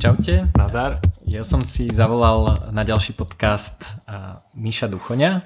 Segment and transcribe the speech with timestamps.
[0.00, 0.48] Čaute.
[0.56, 0.96] Nazar.
[1.28, 3.84] Ja som si zavolal na ďalší podcast
[4.56, 5.44] Miša Duchoňa.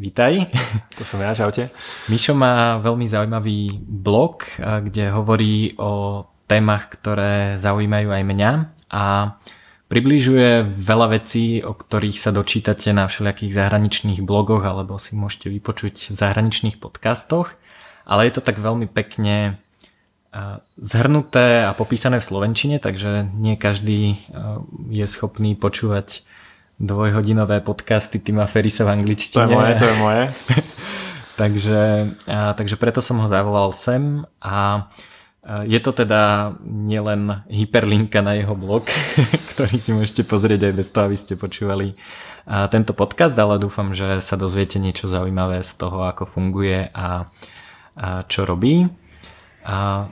[0.00, 0.48] Vítaj.
[0.96, 1.68] To som ja, čaute.
[2.08, 8.50] Mišo má veľmi zaujímavý blog, kde hovorí o témach, ktoré zaujímajú aj mňa
[8.96, 9.36] a
[9.92, 16.08] približuje veľa vecí, o ktorých sa dočítate na všelijakých zahraničných blogoch alebo si môžete vypočuť
[16.08, 17.60] v zahraničných podcastoch,
[18.08, 19.60] ale je to tak veľmi pekne
[20.80, 24.16] zhrnuté a popísané v slovenčine, takže nie každý
[24.88, 26.24] je schopný počúvať
[26.80, 29.44] dvojhodinové podcasty Tima Ferisa v angličtine.
[29.44, 30.22] To je moje, to je moje.
[31.40, 31.80] takže,
[32.32, 34.88] a, takže preto som ho zavolal sem a
[35.66, 38.86] je to teda nielen hyperlinka na jeho blog,
[39.52, 41.98] ktorý si môžete pozrieť aj bez toho, aby ste počúvali
[42.70, 47.26] tento podcast, ale dúfam, že sa dozviete niečo zaujímavé z toho, ako funguje a,
[47.98, 48.86] a čo robí.
[49.66, 50.10] A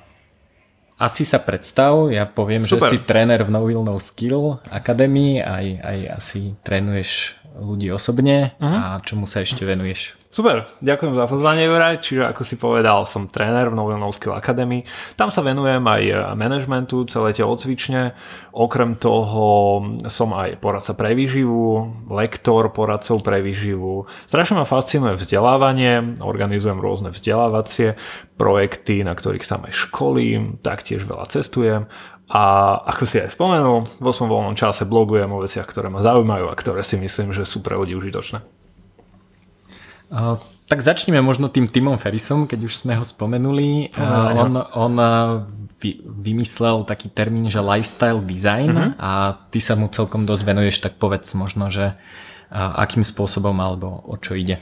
[1.00, 2.92] asi sa predstav, ja poviem, Super.
[2.92, 8.52] že si tréner v No Will No Skill Academy, aj, aj asi trénuješ ľudí osobne
[8.60, 9.00] uh-huh.
[9.00, 10.19] a čomu sa ešte venuješ?
[10.30, 14.38] Super, ďakujem za pozvanie Juraj, čiže ako si povedal, som tréner v Novel No Skill
[14.38, 14.86] Academy,
[15.18, 18.14] tam sa venujem aj managementu, celé tie odcvične,
[18.54, 26.22] okrem toho som aj poradca pre výživu, lektor poradcov pre výživu, strašne ma fascinuje vzdelávanie,
[26.22, 27.98] organizujem rôzne vzdelávacie
[28.38, 31.90] projekty, na ktorých sa aj školím, taktiež veľa cestujem.
[32.30, 36.46] A ako si aj spomenul, vo svojom voľnom čase blogujem o veciach, ktoré ma zaujímajú
[36.46, 38.59] a ktoré si myslím, že sú pre ľudí užitočné.
[40.10, 43.94] Uh, tak začneme možno tým Timom Ferrisom, keď už sme ho spomenuli.
[43.94, 44.94] Uh, on on
[45.78, 48.98] vy, vymyslel taký termín, že lifestyle design uh-huh.
[48.98, 49.10] a
[49.50, 51.94] ty sa mu celkom dosť venuješ, tak povedz možno, že
[52.50, 54.58] akým spôsobom alebo o čo ide.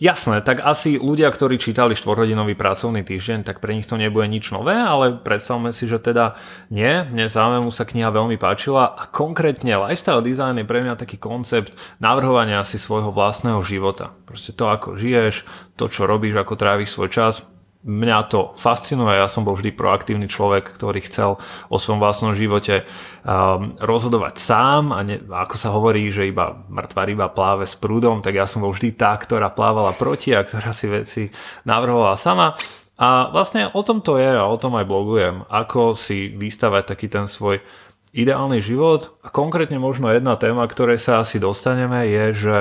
[0.00, 4.48] Jasné, tak asi ľudia, ktorí čítali štvorhodinový pracovný týždeň, tak pre nich to nebude nič
[4.48, 6.40] nové, ale predstavme si, že teda
[6.72, 11.20] nie, mne samému sa kniha veľmi páčila a konkrétne lifestyle design je pre mňa taký
[11.20, 14.16] koncept navrhovania si svojho vlastného života.
[14.24, 15.44] Proste to, ako žiješ,
[15.76, 17.44] to, čo robíš, ako tráviš svoj čas,
[17.80, 21.40] mňa to fascinuje, ja som bol vždy proaktívny človek, ktorý chcel
[21.72, 22.84] o svojom vlastnom živote
[23.24, 28.20] um, rozhodovať sám a ne, ako sa hovorí, že iba mŕtva ryba pláve s prúdom,
[28.20, 31.22] tak ja som bol vždy tá, ktorá plávala proti a ktorá si veci
[31.64, 32.52] navrhovala sama.
[33.00, 37.08] A vlastne o tom to je a o tom aj blogujem, ako si vystavať taký
[37.08, 37.64] ten svoj
[38.12, 42.56] ideálny život a konkrétne možno jedna téma, ktorej sa asi dostaneme je, že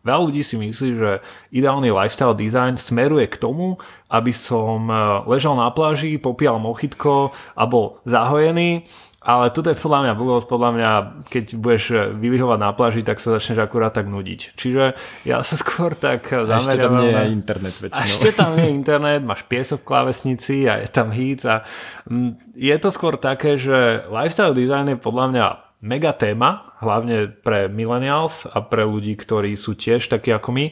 [0.00, 1.10] Veľa ľudí si myslí, že
[1.52, 3.76] ideálny lifestyle design smeruje k tomu,
[4.08, 4.96] aby som e,
[5.28, 8.88] ležal na pláži, popíjal mochitko a bol zahojený,
[9.20, 10.90] ale toto je podľa mňa blbosť, podľa mňa,
[11.28, 14.56] keď budeš e, vyvyhovať na pláži, tak sa začneš akurát tak nudiť.
[14.56, 14.96] Čiže
[15.28, 16.56] ja sa skôr tak zameriavam...
[16.56, 18.00] A ešte tam nie je internet väčšinou.
[18.00, 21.68] A ešte tam nie je internet, máš piesok v klávesnici a je tam hýc a
[22.08, 25.46] mm, je to skôr také, že lifestyle design je podľa mňa
[25.80, 30.66] mega téma, hlavne pre millennials a pre ľudí, ktorí sú tiež takí ako my,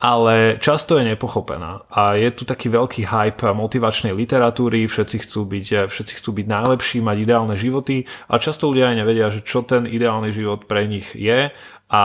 [0.00, 5.92] ale často je nepochopená a je tu taký veľký hype motivačnej literatúry, všetci chcú byť,
[5.92, 9.84] všetci chcú byť najlepší, mať ideálne životy a často ľudia aj nevedia, že čo ten
[9.84, 11.52] ideálny život pre nich je
[11.92, 12.04] a,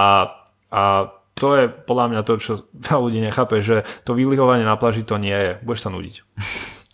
[0.76, 0.82] a
[1.36, 2.54] to je podľa mňa to, čo
[2.92, 5.60] veľa ľudí nechápe, že to vylihovanie na plaži to nie je.
[5.64, 6.16] Budeš sa nudiť.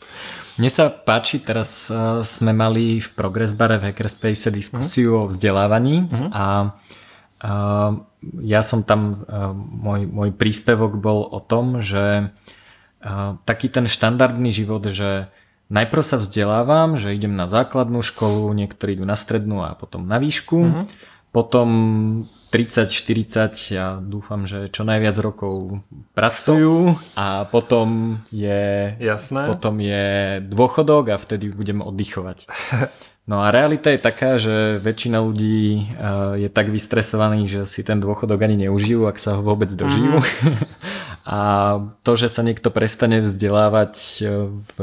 [0.60, 5.24] Mne sa páči, teraz uh, sme mali v Progress Bare v Hackerspace diskusiu uh-huh.
[5.26, 6.30] o vzdelávaní uh-huh.
[6.32, 6.46] a
[7.44, 7.92] uh,
[8.44, 14.52] ja som tam, uh, môj, môj príspevok bol o tom, že uh, taký ten štandardný
[14.52, 15.32] život, že
[15.72, 20.20] najprv sa vzdelávam, že idem na základnú školu, niektorí idú na strednú a potom na
[20.20, 20.84] výšku, uh-huh.
[21.32, 21.70] potom
[22.52, 25.80] 30, 40, ja dúfam, že čo najviac rokov
[26.12, 29.48] pracujú a potom je, Jasné.
[29.48, 32.52] potom je dôchodok a vtedy budem oddychovať.
[33.30, 38.02] No a realita je taká, že väčšina ľudí eh, je tak vystresovaných, že si ten
[38.04, 40.20] dôchodok ani neužijú, ak sa ho vôbec dožijú.
[40.20, 40.58] Mm.
[41.40, 41.40] a
[42.04, 43.94] to, že sa niekto prestane vzdelávať
[44.26, 44.76] eh, v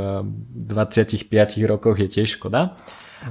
[0.55, 1.29] 25
[1.69, 2.79] rokoch je tiež škoda.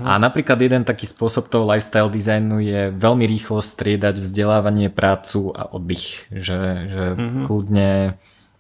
[0.04, 5.72] A napríklad jeden taký spôsob toho lifestyle designu je veľmi rýchlo striedať vzdelávanie, prácu a
[5.72, 6.28] oddych.
[6.28, 6.60] Že,
[6.92, 7.44] že mm-hmm.
[7.48, 7.92] kľudne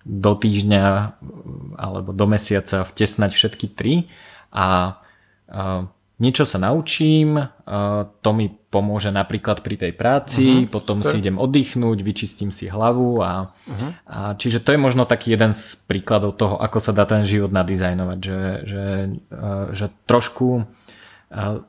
[0.07, 0.83] do týždňa
[1.75, 4.07] alebo do mesiaca vtesnať všetky tri
[4.55, 4.95] a,
[5.51, 7.37] a niečo sa naučím,
[8.23, 10.71] to mi pomôže napríklad pri tej práci, uh-huh.
[10.71, 13.91] potom to si idem oddychnúť, vyčistím si hlavu a, uh-huh.
[14.09, 17.53] a čiže to je možno taký jeden z príkladov toho, ako sa dá ten život
[17.53, 18.85] nadizajnovať, že, že,
[19.77, 20.65] že trošku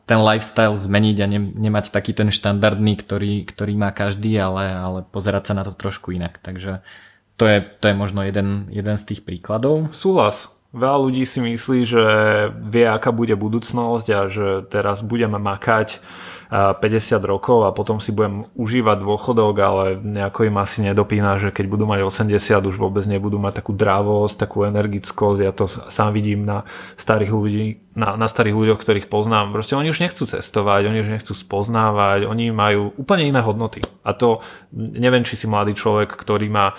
[0.06, 4.99] ten lifestyle zmeniť a ne, nemať taký ten štandardný, ktorý, ktorý má každý, ale, ale
[5.02, 6.38] pozerať sa na to trošku inak.
[6.38, 6.87] Takže
[7.34, 9.90] to je, to je možno jeden, jeden z tých príkladov.
[9.90, 10.55] Súhlas.
[10.69, 12.05] Veľa ľudí si myslí, že
[12.52, 15.99] vie, aká bude budúcnosť a že teraz budeme makať
[16.48, 21.68] 50 rokov a potom si budem užívať dôchodok, ale nejako im asi nedopína, že keď
[21.68, 25.40] budú mať 80, už vôbec nebudú mať takú dravosť, takú energickosť.
[25.44, 26.64] Ja to sám vidím na
[26.96, 29.52] starých ľudí, na, na starých ľuďoch, ktorých poznám.
[29.52, 33.84] Proste oni už nechcú cestovať, oni už nechcú spoznávať, oni majú úplne iné hodnoty.
[34.00, 34.40] A to
[34.72, 36.72] neviem, či si mladý človek, ktorý má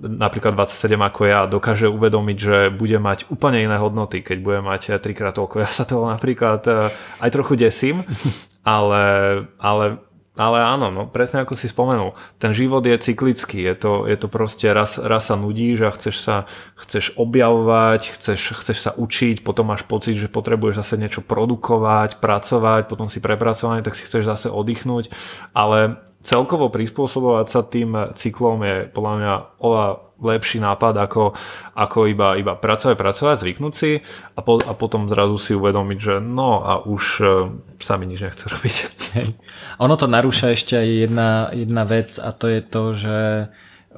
[0.00, 4.96] napríklad 27 ako ja, dokáže uvedomiť, že bude mať úplne iné hodnoty, keď bude mať
[5.04, 5.60] trikrát toľko.
[5.60, 6.64] Ja sa toho napríklad
[7.20, 8.00] aj trochu desím,
[8.68, 9.04] ale,
[9.56, 9.84] ale
[10.38, 14.30] ale áno, no, presne ako si spomenul, ten život je cyklický, je to, je to
[14.30, 16.36] proste raz, raz sa nudíš a chceš sa
[16.78, 22.86] chceš objavovať, chceš, chceš sa učiť, potom máš pocit, že potrebuješ zase niečo produkovať, pracovať,
[22.86, 25.10] potom si prepracovaný, tak si chceš zase oddychnúť,
[25.58, 31.34] ale celkovo prispôsobovať sa tým cyklom je podľa mňa oveľa lepší nápad ako,
[31.78, 34.02] ako iba, iba pracovať, pracovať, zvyknúť si
[34.34, 37.28] a, po, a potom zrazu si uvedomiť, že no a už uh,
[37.78, 38.74] sa mi nič nechce robiť.
[39.14, 39.26] Hej.
[39.78, 43.18] Ono to narúša ešte aj jedna, jedna vec a to je to, že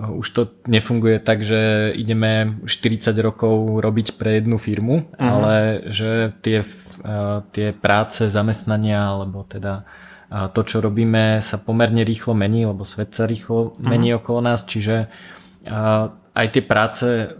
[0.00, 5.20] už to nefunguje tak, že ideme 40 rokov robiť pre jednu firmu, uh-huh.
[5.20, 5.54] ale
[5.92, 9.84] že tie, uh, tie práce, zamestnania alebo teda
[10.30, 14.22] to, čo robíme, sa pomerne rýchlo mení, lebo svet sa rýchlo mení uh-huh.
[14.22, 15.10] okolo nás, čiže
[16.34, 17.36] aj tie práce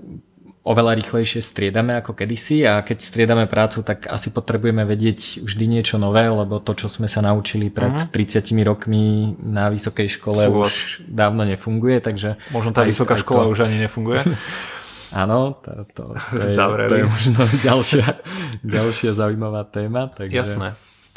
[0.61, 5.97] oveľa rýchlejšie striedame ako kedysi a keď striedame prácu, tak asi potrebujeme vedieť vždy niečo
[5.97, 8.13] nové, lebo to, čo sme sa naučili pred uh-huh.
[8.13, 8.53] Mhm.
[8.53, 10.69] 30 rokmi na vysokej škole Súhlas.
[10.69, 10.73] už
[11.09, 12.37] dávno nefunguje, takže...
[12.53, 13.57] Možno tá vysoká škola to...
[13.57, 14.21] už ani nefunguje.
[15.11, 16.55] Áno, to, to, to, je,
[16.87, 18.07] to je možno ďalšia,
[18.63, 20.07] ďalšia zaujímavá téma.
[20.07, 20.37] Takže...
[20.37, 20.69] Jasné.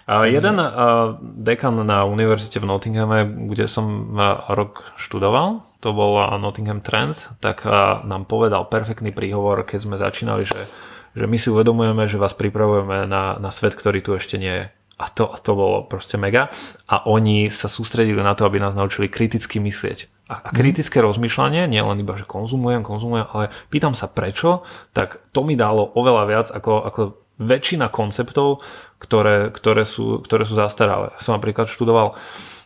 [0.04, 6.20] A jeden uh, dekan na univerzite v Nottinghame, kde som uh, rok študoval, to bol
[6.20, 10.68] uh, Nottingham Trends, tak uh, nám povedal perfektný príhovor, keď sme začínali, že,
[11.16, 14.66] že my si uvedomujeme, že vás pripravujeme na, na svet, ktorý tu ešte nie je.
[15.00, 16.52] A to, a to bolo proste mega.
[16.86, 20.28] A oni sa sústredili na to, aby nás naučili kriticky myslieť.
[20.28, 21.06] A, a kritické mm.
[21.08, 25.96] rozmýšľanie, nie len iba, že konzumujem, konzumujem, ale pýtam sa prečo, tak to mi dalo
[25.96, 27.02] oveľa viac ako, ako
[27.42, 28.62] väčšina konceptov,
[29.02, 31.12] ktoré, ktoré, sú, ktoré sú zastaralé.
[31.18, 32.16] Som napríklad študoval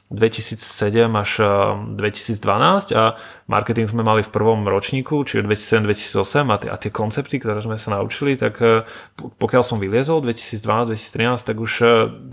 [0.07, 1.31] 2007 až
[1.99, 3.19] 2012 um, a
[3.51, 7.75] marketing sme mali v prvom ročníku, čiže 2007-2008 a tie, a tie koncepty, ktoré sme
[7.75, 8.87] sa naučili, tak uh,
[9.19, 11.71] pokiaľ som vyliezol 2012-2013, tak už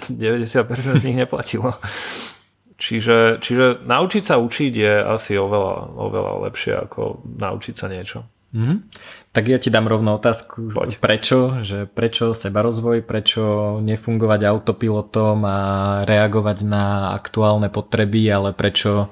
[0.07, 1.75] 90% uh, z nich neplatilo.
[2.79, 8.27] Čiže, čiže naučiť sa učiť je asi oveľa, oveľa lepšie ako naučiť sa niečo.
[8.55, 8.79] Mm-hmm.
[9.35, 11.03] Tak ja ti dám rovno otázku, Poď.
[11.03, 15.59] prečo, že prečo seba rozvoj, prečo nefungovať autopilotom a
[16.07, 19.11] reagovať na aktuálne potreby, ale prečo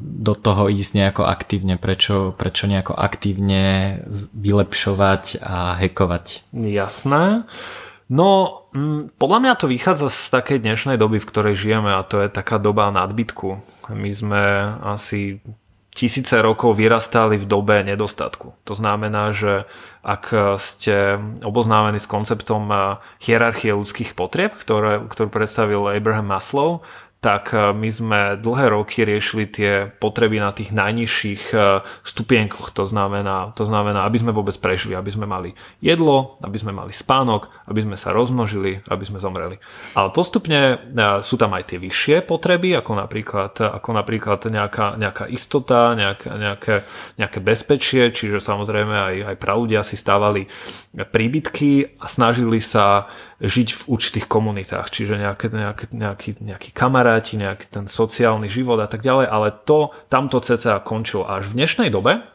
[0.00, 4.00] do toho ísť nejako aktívne, prečo, prečo nejako aktívne
[4.36, 6.48] vylepšovať a hekovať.
[6.52, 7.48] Jasné.
[8.08, 8.28] No,
[9.20, 12.56] podľa mňa to vychádza z takej dnešnej doby, v ktorej žijeme a to je taká
[12.56, 13.60] doba nadbytku.
[13.92, 14.40] My sme
[14.84, 15.40] asi
[15.98, 18.54] tisíce rokov vyrastali v dobe nedostatku.
[18.62, 19.66] To znamená, že
[20.06, 20.30] ak
[20.62, 22.70] ste oboznámení s konceptom
[23.18, 26.86] hierarchie ľudských potrieb, ktoré, ktorú predstavil Abraham Maslow,
[27.18, 32.70] tak e, my sme dlhé roky riešili tie potreby na tých najnižších e, stupienkoch.
[32.78, 35.50] To znamená, to znamená, aby sme vôbec prežili, aby sme mali
[35.82, 39.58] jedlo, aby sme mali spánok, aby sme sa rozmnožili, aby sme zomreli.
[39.98, 45.26] Ale postupne e, sú tam aj tie vyššie potreby, ako napríklad, ako napríklad nejaká, nejaká
[45.26, 46.74] istota, nejaké, nejaké,
[47.18, 50.46] nejaké bezpečie, čiže samozrejme aj, aj praľudia si stávali
[50.94, 57.70] príbytky a snažili sa žiť v určitých komunitách, čiže nejaké, nejaké, nejaký, nejaký kamaráti, nejaký
[57.70, 61.22] ten sociálny život a tak ďalej, ale to, tamto cca končilo.
[61.22, 62.26] Až v dnešnej dobe,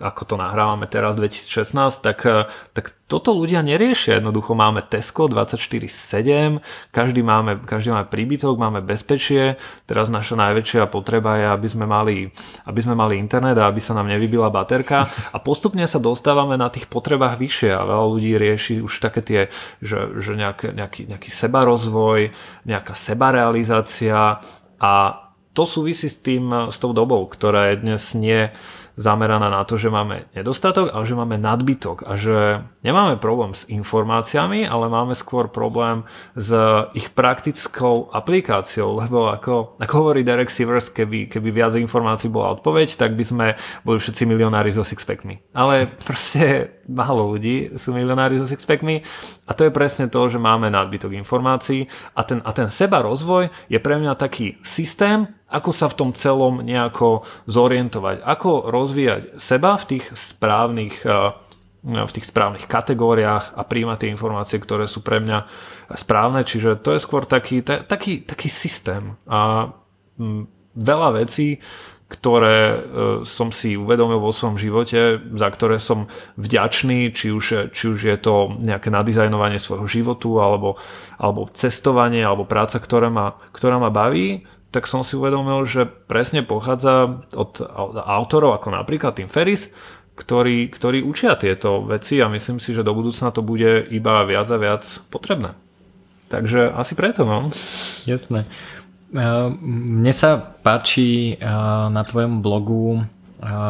[0.00, 4.18] ako to nahrávame teraz 2016, tak, eh, tak toto ľudia neriešia.
[4.18, 9.60] Jednoducho máme Tesco 24-7, každý máme, každý máme príbytok, máme bezpečie.
[9.84, 12.32] Teraz naša najväčšia potreba je, aby sme, mali,
[12.64, 15.04] aby sme mali internet a aby sa nám nevybila baterka.
[15.30, 19.40] A postupne sa dostávame na tých potrebách vyššie a veľa ľudí rieši už také tie,
[19.84, 22.32] že, že nejaké, nejaký, nejaký sebarozvoj,
[22.64, 24.40] nejaká sebarealizácia
[24.80, 24.92] a
[25.50, 28.54] to súvisí s tým, s tou dobou, ktorá je dnes nie
[29.00, 33.64] zameraná na to, že máme nedostatok, ale že máme nadbytok a že nemáme problém s
[33.64, 36.04] informáciami, ale máme skôr problém
[36.36, 36.52] s
[36.92, 43.00] ich praktickou aplikáciou, lebo ako, ako hovorí Derek Sivers, keby, keby viac informácií bola odpoveď,
[43.00, 43.46] tak by sme
[43.88, 45.56] boli všetci milionári so sixpackmi.
[45.56, 49.00] Ale proste málo ľudí sú milionári so sixpackmi
[49.48, 53.48] a to je presne to, že máme nadbytok informácií a ten, a ten seba rozvoj
[53.72, 59.74] je pre mňa taký systém, ako sa v tom celom nejako zorientovať, ako rozvíjať seba
[59.74, 61.34] v tých správnych, eh,
[61.82, 65.48] v tých správnych kategóriách a príjmať tie informácie, ktoré sú pre mňa
[65.96, 66.44] správne.
[66.44, 69.16] Čiže to je skôr taký, taký, taký systém.
[69.24, 69.72] A
[70.76, 71.56] veľa vecí,
[72.10, 72.78] ktoré e,
[73.22, 78.18] som si uvedomil vo svojom živote, za ktoré som vďačný, či už, či už je
[78.18, 80.74] to nejaké nadizajnovanie svojho životu, alebo,
[81.22, 86.46] alebo cestovanie, alebo práca, ktorá ma, ktorá ma baví, tak som si uvedomil, že presne
[86.46, 87.58] pochádza od,
[88.06, 89.70] autorov ako napríklad Tim Ferris,
[90.14, 94.46] ktorí, ktorí učia tieto veci a myslím si, že do budúcna to bude iba viac
[94.52, 95.56] a viac potrebné.
[96.30, 97.50] Takže asi preto, no.
[98.06, 98.46] Jasné.
[99.10, 101.34] Mne sa páči
[101.90, 103.02] na tvojom blogu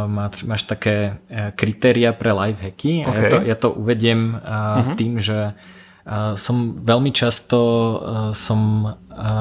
[0.07, 1.17] máš, máš také
[1.57, 3.07] kritéria pre live hacky.
[3.07, 3.17] Okay.
[3.17, 4.99] Ja, to, ja to uvediem uh-huh.
[4.99, 5.57] tým, že
[6.35, 7.61] som veľmi často
[8.33, 8.61] som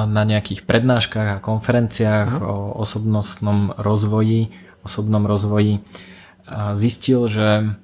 [0.08, 2.52] na nejakých prednáškach a konferenciách uh-huh.
[2.52, 4.52] o osobnostnom rozvoji,
[4.84, 5.80] osobnom rozvoji
[6.76, 7.80] zistil, že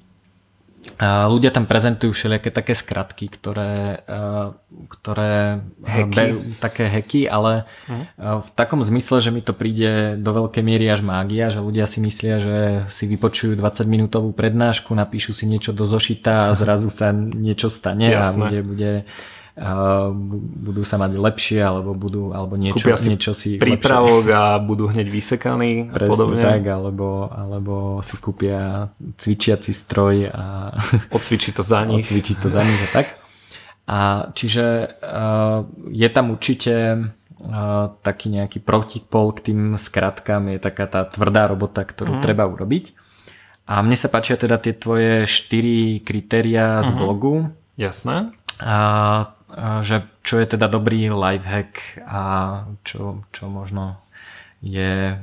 [1.01, 4.05] ľudia tam prezentujú všelijaké také skratky, ktoré,
[4.87, 5.59] ktoré
[6.07, 8.39] berú také heky, ale uh-huh.
[8.39, 11.99] v takom zmysle, že mi to príde do veľkej miery až mágia, že ľudia si
[11.99, 17.11] myslia, že si vypočujú 20 minútovú prednášku, napíšu si niečo do zošita a zrazu sa
[17.11, 18.23] niečo stane Jasné.
[18.23, 18.91] a bude, bude
[20.59, 24.35] budú sa mať lepšie alebo budú alebo niečo, si niečo si prípravok lepšie.
[24.35, 26.43] a budú hneď vysekaní Presne podobne.
[26.43, 30.75] tak, alebo, alebo si kúpia cvičiaci stroj a
[31.07, 32.03] odcvičí to za nich.
[32.03, 33.07] Odcvičí to za nich a tak.
[33.87, 40.83] A čiže uh, je tam určite uh, taký nejaký protipol k tým skratkám, je taká
[40.89, 42.21] tá tvrdá robota, ktorú mm.
[42.25, 42.91] treba urobiť.
[43.71, 46.99] A mne sa páčia teda tie tvoje štyri kritéria z mm-hmm.
[46.99, 47.33] blogu.
[47.79, 48.35] Jasné.
[48.61, 48.75] A
[49.85, 52.21] že čo je teda dobrý lifehack a
[52.81, 54.01] čo, čo možno
[54.65, 55.13] je,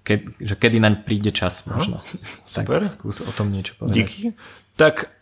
[0.00, 2.00] ke, že kedy naň príde čas možno.
[2.48, 2.80] super.
[2.80, 3.96] tak skús o tom niečo povedať.
[4.00, 4.20] Díky.
[4.80, 5.12] Tak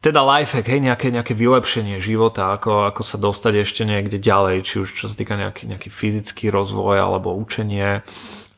[0.00, 4.74] teda lifehack, hej, nejaké, nejaké vylepšenie života, ako, ako sa dostať ešte niekde ďalej, či
[4.80, 8.00] už čo sa týka nejaký, nejaký fyzický rozvoj alebo učenie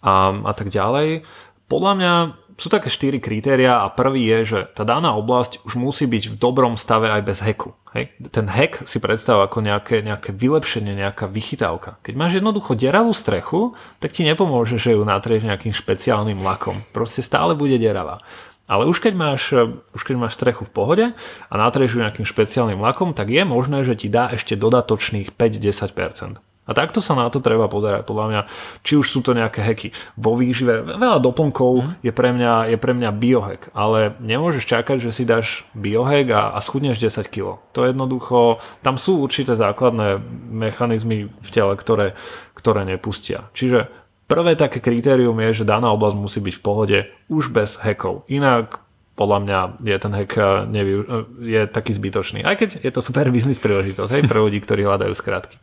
[0.05, 1.27] a, a tak ďalej.
[1.67, 2.15] Podľa mňa
[2.63, 6.39] sú také štyri kritéria a prvý je, že tá daná oblasť už musí byť v
[6.39, 7.75] dobrom stave aj bez heku.
[7.91, 8.15] Hej?
[8.31, 11.99] Ten hack si predstav ako nejaké, nejaké vylepšenie, nejaká vychytávka.
[12.07, 16.79] Keď máš jednoducho deravú strechu, tak ti nepomôže, že ju natrieš nejakým špeciálnym lakom.
[16.95, 18.23] Proste stále bude deravá.
[18.71, 19.51] Ale už keď, máš,
[19.91, 21.07] už keď máš strechu v pohode
[21.51, 26.52] a natrieš ju nejakým špeciálnym lakom, tak je možné, že ti dá ešte dodatočných 5-10%.
[26.63, 28.41] A takto sa na to treba podarať, podľa mňa.
[28.87, 31.91] Či už sú to nejaké heky vo výžive, veľa doplnkov mm.
[32.07, 36.43] je, pre mňa, je pre mňa biohack, ale nemôžeš čakať, že si dáš biohack a,
[36.55, 37.59] a schudneš 10 kg.
[37.75, 40.23] To jednoducho, tam sú určité základné
[40.55, 42.15] mechanizmy v tele, ktoré,
[42.55, 43.51] ktoré nepustia.
[43.59, 43.91] Čiže
[44.31, 48.23] prvé také kritérium je, že daná oblasť musí byť v pohode už bez hekov.
[48.31, 48.79] Inak
[49.13, 51.03] podľa mňa je ten hack eh, nevy, eh,
[51.41, 52.41] je taký zbytočný.
[52.45, 55.57] Aj keď je to super biznis príležitosť hej, pre ľudí, ktorí hľadajú skrátky.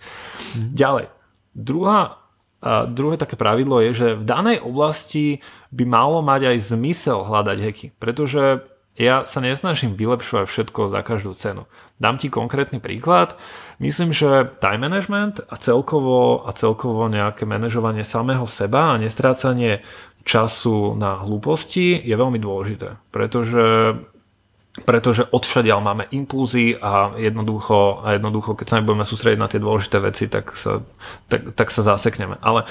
[0.58, 0.70] Mm.
[0.78, 1.06] Ďalej.
[1.58, 2.22] Druhá,
[2.60, 5.40] a druhé také pravidlo je, že v danej oblasti
[5.72, 8.68] by malo mať aj zmysel hľadať hacky, pretože
[9.00, 11.64] ja sa nesnažím vylepšovať všetko za každú cenu.
[12.04, 13.40] Dám ti konkrétny príklad.
[13.80, 19.88] Myslím, že time management a celkovo, a celkovo nejaké manažovanie samého seba a nestrácanie
[20.24, 23.96] času na hlúposti je veľmi dôležité, pretože
[24.86, 29.98] pretože odvšadiaľ máme impulzy a jednoducho, a jednoducho, keď sa nebudeme sústrediť na tie dôležité
[30.00, 30.80] veci, tak sa,
[31.28, 32.40] tak, tak sa zasekneme.
[32.40, 32.64] Ale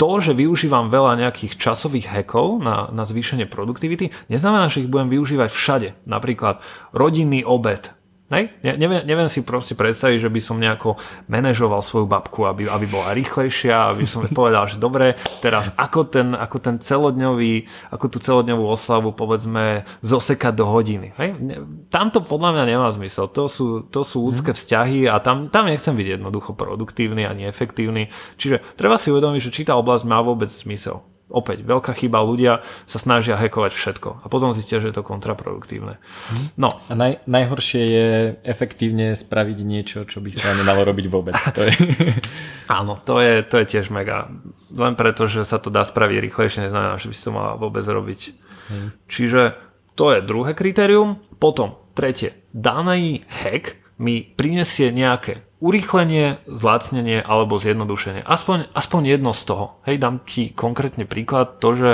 [0.00, 5.12] to, že využívam veľa nejakých časových hackov na, na zvýšenie produktivity, neznamená, že ich budem
[5.14, 5.88] využívať všade.
[6.10, 6.58] Napríklad
[6.90, 7.94] rodinný obed
[8.32, 8.48] Ne?
[8.64, 10.96] Ne, neviem, neviem si proste predstaviť, že by som nejako
[11.28, 16.32] manažoval svoju babku, aby, aby bola rýchlejšia, aby som povedal, že dobre, teraz ako ten,
[16.32, 21.12] ako ten celodňový, ako tú celodňovú oslavu povedzme zosekať do hodiny.
[21.20, 21.36] Hej?
[21.92, 23.28] Tam to podľa mňa nemá zmysel.
[23.36, 24.58] To sú, to sú ľudské mhm.
[24.58, 28.08] vzťahy a tam, tam nechcem byť jednoducho produktívny ani efektívny.
[28.40, 31.04] Čiže treba si uvedomiť, že či tá oblasť má vôbec zmysel.
[31.32, 35.96] Opäť, veľká chyba, ľudia sa snažia hackovať všetko a potom zistia, že je to kontraproduktívne.
[36.60, 36.68] No.
[36.86, 38.08] A naj, najhoršie je
[38.44, 41.34] efektívne spraviť niečo, čo by sa nemalo robiť vôbec.
[41.56, 41.72] To je...
[42.78, 44.28] Áno, to je, to je tiež mega.
[44.72, 47.84] Len preto, že sa to dá spraviť rýchlejšie, neznamená, že by si to mala vôbec
[47.88, 48.20] robiť.
[48.68, 48.88] Hmm.
[49.08, 49.56] Čiže
[49.96, 51.20] to je druhé kritérium.
[51.40, 58.26] Potom tretie, daný hack mi prinesie nejaké urýchlenie, zlácnenie alebo zjednodušenie.
[58.26, 59.78] Aspoň, aspoň jedno z toho.
[59.86, 61.92] Hej, dám ti konkrétne príklad, to, že,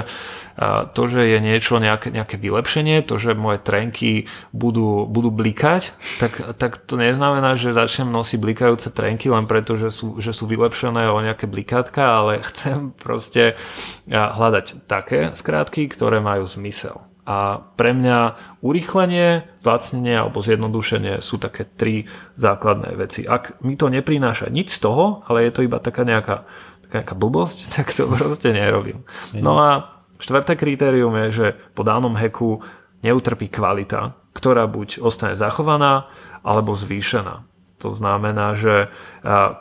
[0.97, 4.25] to, že je niečo, nejaké, nejaké vylepšenie, to, že moje trenky
[4.57, 9.93] budú, budú blikať, tak, tak to neznamená, že začnem nosiť blikajúce trenky len preto, že
[9.93, 13.61] sú, že sú vylepšené o nejaké blikátka, ale chcem proste
[14.09, 17.05] hľadať také skrátky, ktoré majú zmysel.
[17.29, 22.09] A pre mňa urýchlenie, zlacnenie alebo zjednodušenie sú také tri
[22.41, 23.29] základné veci.
[23.29, 26.49] Ak mi to neprináša nič z toho, ale je to iba taká nejaká,
[26.89, 29.05] taká nejaká blbosť, tak to proste nerobím.
[29.37, 32.65] No a štvrté kritérium je, že po danom heku
[33.05, 36.09] neutrpí kvalita, ktorá buď ostane zachovaná,
[36.41, 37.45] alebo zvýšená.
[37.79, 38.91] To znamená, že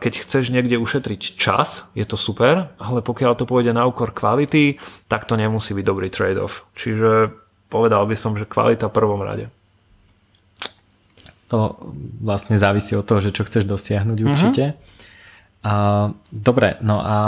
[0.01, 4.81] keď chceš niekde ušetriť čas, je to super, ale pokiaľ to pôjde na úkor kvality,
[5.05, 6.65] tak to nemusí byť dobrý trade-off.
[6.73, 9.51] Čiže povedal by som, že kvalita v prvom rade.
[11.47, 11.79] To
[12.19, 14.65] vlastne závisí od toho, že čo chceš dosiahnuť určite.
[14.75, 14.85] Uh-huh.
[15.63, 15.73] A,
[16.31, 17.19] dobre, no a, a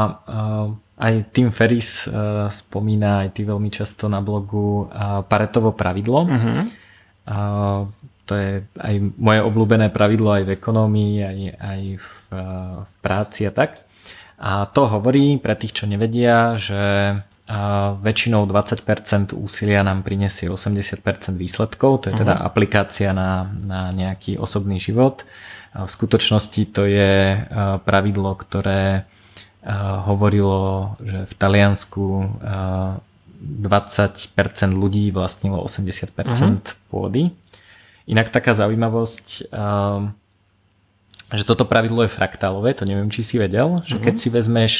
[1.00, 6.28] aj Tim Ferris a, spomína, aj ty veľmi často na blogu a, Paretovo pravidlo.
[6.28, 6.68] Uh-huh.
[7.28, 7.38] A,
[8.28, 12.10] to je aj moje obľúbené pravidlo aj v ekonomii, aj, aj v,
[12.86, 13.82] v práci a tak.
[14.40, 16.80] A to hovorí pre tých, čo nevedia, že
[18.06, 21.02] väčšinou 20% úsilia nám prinesie 80%
[21.34, 22.50] výsledkov, to je teda uh-huh.
[22.50, 25.26] aplikácia na, na nejaký osobný život.
[25.74, 27.42] V skutočnosti to je
[27.86, 29.10] pravidlo, ktoré
[30.06, 32.06] hovorilo, že v Taliansku
[32.38, 34.30] 20%
[34.70, 36.62] ľudí vlastnilo 80% uh-huh.
[36.94, 37.34] pôdy
[38.10, 39.54] Inak taká zaujímavosť,
[41.30, 44.22] že toto pravidlo je fraktálové, to neviem, či si vedel, že keď mhm.
[44.22, 44.74] si vezmeš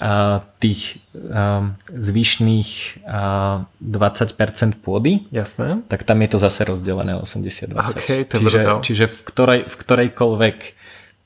[0.00, 0.80] uh, tých
[1.12, 2.70] um, zvyšných
[3.04, 5.84] uh, 20% pôdy, Jasné.
[5.92, 8.00] tak tam je to zase rozdelené 80-20.
[8.00, 10.58] Okay, to čiže, čiže v, ktorej, v ktorejkoľvek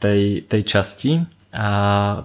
[0.02, 1.12] tej, tej časti
[1.54, 1.70] a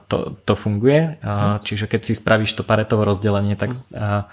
[0.10, 1.22] to, to funguje.
[1.22, 1.70] A, mhm.
[1.70, 4.26] čiže keď si spravíš to paretovo rozdelenie, tak a,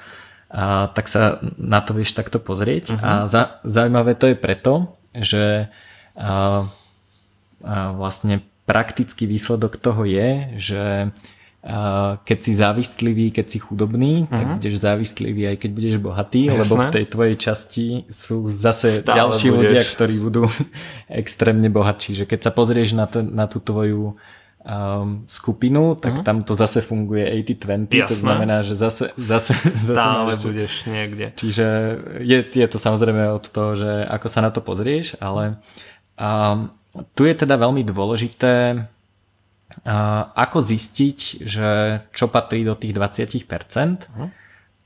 [0.50, 2.96] a tak sa na to vieš takto pozrieť.
[2.96, 3.04] Uh-huh.
[3.04, 5.70] A za, zaujímavé to je preto, že
[6.18, 6.68] a,
[7.64, 10.82] a vlastne praktický výsledok toho je, že
[11.60, 14.32] a keď si závistlivý, keď si chudobný, uh-huh.
[14.32, 14.54] tak mhm.
[14.56, 16.56] budeš závistlivý aj keď budeš bohatý, Jasné.
[16.56, 19.60] lebo v tej tvojej časti sú zase Stále ďalší budeš.
[19.60, 20.42] ľudia, ktorí budú
[21.20, 22.16] extrémne bohatší.
[22.16, 26.24] Že keď sa pozrieš na, ten, na tú tvoju um, skupinu, tak uh-huh.
[26.24, 29.52] tam to zase funguje 80-20, to znamená, že zase, zase,
[29.84, 31.36] zase Stále máš, budeš niekde.
[31.36, 31.66] Čiže
[32.24, 35.60] je, je to samozrejme od toho, že ako sa na to pozrieš, ale
[36.16, 36.72] um,
[37.14, 38.86] tu je teda veľmi dôležité
[40.34, 41.68] ako zistiť, že
[42.10, 44.10] čo patrí do tých 20%.
[44.10, 44.30] Uh-huh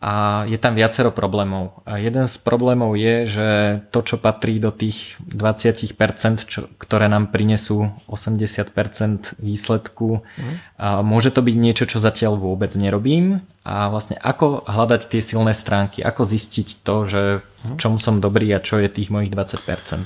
[0.04, 1.80] a je tam viacero problémov.
[1.88, 3.48] A jeden z problémov je, že
[3.88, 10.56] to, čo patrí do tých 20%, čo, ktoré nám prinesú 80% výsledku, mm.
[10.76, 13.40] a môže to byť niečo, čo zatiaľ vôbec nerobím.
[13.64, 17.76] A vlastne ako hľadať tie silné stránky, ako zistiť to, že v mhm.
[17.80, 20.04] čom som dobrý a čo je tých mojich 20%.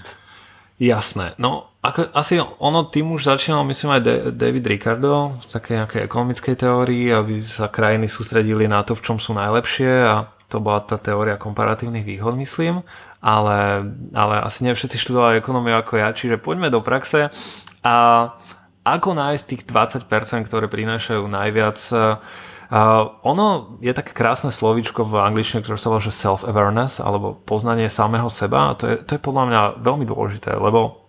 [0.78, 1.34] Jasné.
[1.42, 6.54] No, ako, asi ono tým už začínal, myslím aj David Ricardo v takej nejakej ekonomickej
[6.58, 10.98] teórii, aby sa krajiny sústredili na to, v čom sú najlepšie a to bola tá
[10.98, 12.82] teória komparatívnych výhod, myslím,
[13.22, 17.28] ale, ale asi nie všetci študovali ekonómiu ako ja, čiže poďme do praxe.
[17.84, 17.94] A
[18.82, 21.78] ako nájsť tých 20%, ktoré prinášajú najviac?
[21.92, 22.16] Uh,
[23.22, 28.72] ono je také krásne slovíčko v angličtine, ktoré sa volá self-awareness alebo poznanie samého seba
[28.72, 31.07] a to je, to je podľa mňa veľmi dôležité, lebo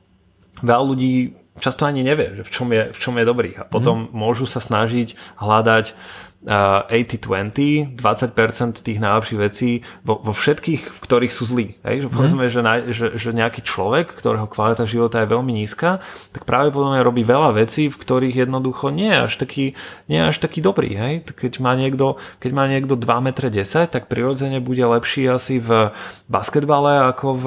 [0.64, 1.14] veľa ľudí
[1.60, 4.16] často ani nevie, že v čom je, v čom je dobrých a potom mm.
[4.16, 5.94] môžu sa snažiť hľadať
[6.40, 11.76] 80-20, 20% tých najlepších vecí vo, vo všetkých, v ktorých sú zlí.
[11.84, 12.08] Hej?
[12.08, 12.16] Že mhm.
[12.16, 12.52] povedzme, mm.
[12.52, 16.00] že, na, že, že nejaký človek, ktorého kvalita života je veľmi nízka,
[16.32, 19.66] tak práve pravdepodobne robí veľa vecí, v ktorých jednoducho nie je až taký,
[20.08, 20.96] nie je až taký dobrý.
[20.96, 21.28] Hej?
[21.28, 25.92] Keď, má niekto, keď má niekto 2 m 10, tak prirodzene bude lepší asi v
[26.32, 27.46] basketbale ako v,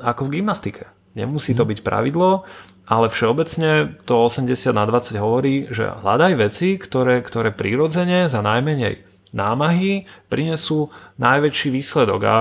[0.00, 0.93] ako v gymnastike.
[1.14, 2.42] Nemusí to byť pravidlo,
[2.84, 9.06] ale všeobecne to 80 na 20 hovorí, že hľadaj veci, ktoré, ktoré prirodzene za najmenej
[9.34, 12.20] námahy prinesú najväčší výsledok.
[12.26, 12.36] A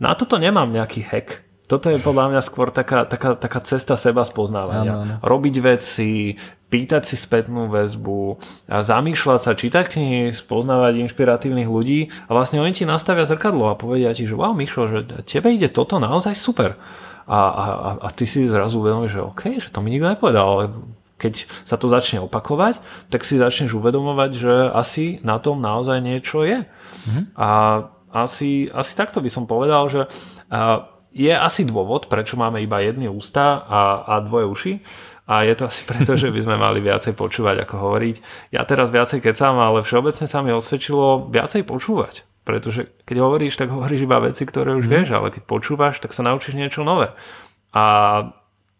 [0.00, 1.47] na toto nemám nejaký hack.
[1.68, 4.92] Toto je podľa mňa skôr taká, taká, taká cesta seba spoznávania.
[4.96, 5.14] Ano, ano.
[5.20, 6.32] Robiť veci,
[6.72, 8.40] pýtať si spätnú väzbu,
[8.72, 13.76] a zamýšľať sa, čítať knihy, spoznávať inšpiratívnych ľudí a vlastne oni ti nastavia zrkadlo a
[13.76, 16.80] povedia ti, že wow Mišo, že tebe ide toto naozaj super
[17.28, 17.64] a, a,
[18.00, 20.64] a ty si zrazu uvedomíš, že OK, že to mi nikto nepovedal, ale
[21.20, 22.80] keď sa to začne opakovať,
[23.12, 26.64] tak si začneš uvedomovať, že asi na tom naozaj niečo je.
[26.64, 27.24] Mm-hmm.
[27.36, 27.48] A
[28.08, 30.08] asi, asi takto by som povedal, že
[31.18, 34.72] je asi dôvod, prečo máme iba jedny ústa a, a dvoje uši.
[35.28, 38.16] A je to asi preto, že by sme mali viacej počúvať, ako hovoriť.
[38.54, 42.24] Ja teraz viacej kecam, ale všeobecne sa mi osvedčilo viacej počúvať.
[42.48, 44.92] Pretože keď hovoríš, tak hovoríš iba veci, ktoré už mm.
[44.94, 47.12] vieš, ale keď počúvaš, tak sa naučíš niečo nové.
[47.76, 47.84] A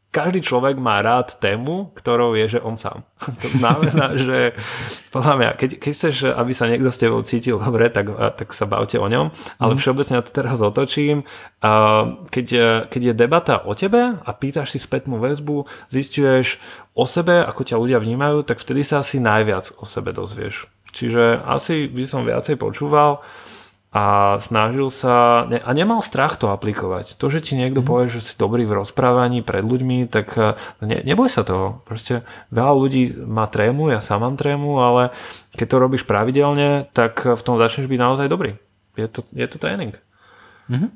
[0.08, 3.04] každý človek má rád tému, ktorou je, že on sám.
[3.44, 4.56] To znamená, že
[5.12, 8.08] podľa mňa, keď, keď chceš, aby sa niekto s tebou cítil dobre, tak,
[8.40, 9.28] tak sa bavte o ňom,
[9.60, 9.78] ale mm.
[9.78, 11.28] všeobecne ja to teraz otočím.
[12.32, 12.46] Keď,
[12.88, 16.56] keď je debata o tebe a pýtaš si spätnú väzbu, zistuješ
[16.96, 20.66] o sebe, ako ťa ľudia vnímajú, tak vtedy sa asi najviac o sebe dozvieš.
[20.88, 23.20] Čiže asi by som viacej počúval
[23.98, 27.18] a snažil sa a nemal strach to aplikovať.
[27.18, 27.86] To, že ti niekto mm.
[27.88, 30.54] povie, že si dobrý v rozprávaní pred ľuďmi, tak e,
[30.86, 31.82] ne, neboj sa toho.
[31.82, 32.22] Proste
[32.54, 35.10] veľa ľudí má trému, ja sám mám trému, ale
[35.58, 38.54] keď to robíš pravidelne, tak v tom začneš byť naozaj dobrý.
[38.94, 39.98] Je to, je to tréning.
[40.70, 40.90] Mm-hmm.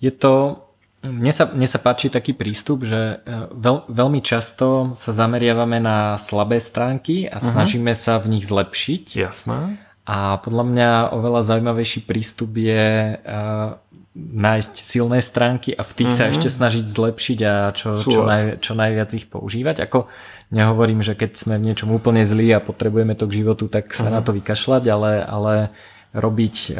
[0.00, 0.64] Je to
[1.02, 6.14] mne sa, mne sa páči taký prístup, že e, veľ, veľmi často sa zameriavame na
[6.14, 7.44] slabé stránky a mhm.
[7.44, 9.04] snažíme sa v nich zlepšiť.
[9.18, 9.82] Jasné.
[10.02, 13.78] A podľa mňa oveľa zaujímavejší prístup je uh,
[14.18, 16.20] nájsť silné stránky a v tých mm-hmm.
[16.20, 16.32] sa mhm.
[16.36, 19.88] ešte snažiť zlepšiť a čo, čo, naj, čo najviac ich používať.
[19.88, 20.10] Ako
[20.52, 24.04] nehovorím, že keď sme v niečom úplne zlí a potrebujeme to k životu, tak sa
[24.04, 24.14] mm-hmm.
[24.14, 25.54] na to vykašľať, ale, ale
[26.12, 26.72] robiť e,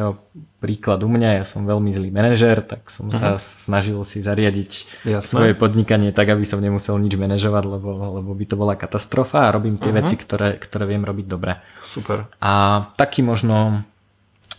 [0.61, 3.19] príklad u mňa, ja som veľmi zlý manažer, tak som uh-huh.
[3.19, 3.41] sa mhm.
[3.41, 4.73] snažil si zariadiť
[5.09, 5.25] Jasné.
[5.25, 7.89] svoje podnikanie tak, aby som nemusel nič manažovať, lebo,
[8.23, 10.05] lebo by to bola katastrofa a robím tie uh-huh.
[10.05, 11.59] veci, ktoré, ktoré viem robiť dobre.
[11.81, 12.29] Super.
[12.39, 13.83] A taký možno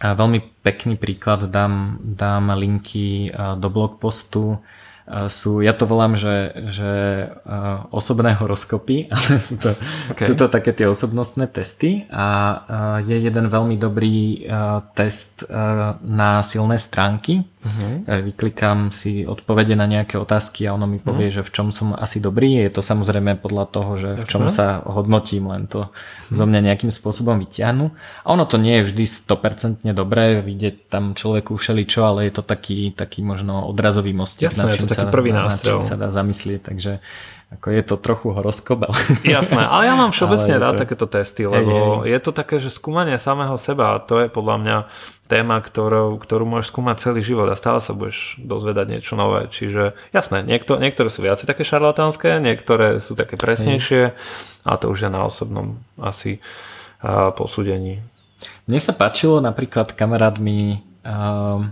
[0.03, 4.59] veľmi pekný príklad dám, dám linky do blogpostu
[5.27, 6.91] sú, ja to volám, že, že
[7.91, 9.75] osobné horoskopy, ale sú to,
[10.11, 10.25] okay.
[10.27, 12.27] sú to také tie osobnostné testy a
[13.03, 14.47] je jeden veľmi dobrý
[14.95, 15.43] test
[16.03, 18.03] na silné stránky, Uh-huh.
[18.03, 21.39] Vyklikám si odpovede na nejaké otázky a ono mi povie, uh-huh.
[21.39, 22.59] že v čom som asi dobrý.
[22.59, 26.35] Je to samozrejme podľa toho, že v čom sa hodnotím, len to uh-huh.
[26.35, 27.95] zo mňa nejakým spôsobom vyťahnu.
[28.23, 32.43] A ono to nie je vždy 100% dobré, vidieť tam človeku všeličo, ale je to
[32.43, 36.11] taký, taký možno odrazový mostík, Jasné, na čím, sa, prvý na, na čím sa dá
[36.11, 36.61] zamyslieť.
[36.67, 36.91] Takže
[37.53, 38.89] ako je to trochu horoskop.
[38.89, 38.97] Ale...
[39.21, 40.81] Jasné, ale ja mám všeobecne rád to...
[40.85, 42.11] takéto testy, lebo hej, hej.
[42.17, 44.77] je to také, že skúmanie samého seba a to je podľa mňa
[45.31, 49.47] téma, ktorou, ktorú môžeš skúmať celý život a stále sa budeš dozvedať niečo nové.
[49.47, 54.13] Čiže jasné, niekto, niektoré sú viacej také šarlatánske, niektoré sú také presnejšie
[54.67, 56.43] a to už je na osobnom asi
[57.01, 58.03] uh, posúdení.
[58.67, 61.63] Mne sa páčilo, napríklad kamarát mi uh,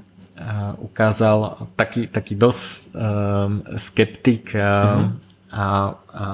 [0.81, 2.65] ukázal taký, taký dosť
[2.95, 6.25] um, skeptik um, mm-hmm a, a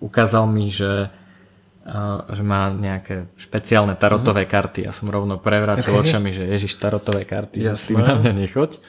[0.00, 1.12] ukázal mi, že,
[1.84, 4.54] a, že má nejaké špeciálne tarotové uh-huh.
[4.56, 4.88] karty.
[4.88, 6.02] Ja som rovno prevrátil okay.
[6.08, 7.68] očami, že ježiš, tarotové karty, Jasné.
[7.68, 8.80] že s tým na mňa nechoď.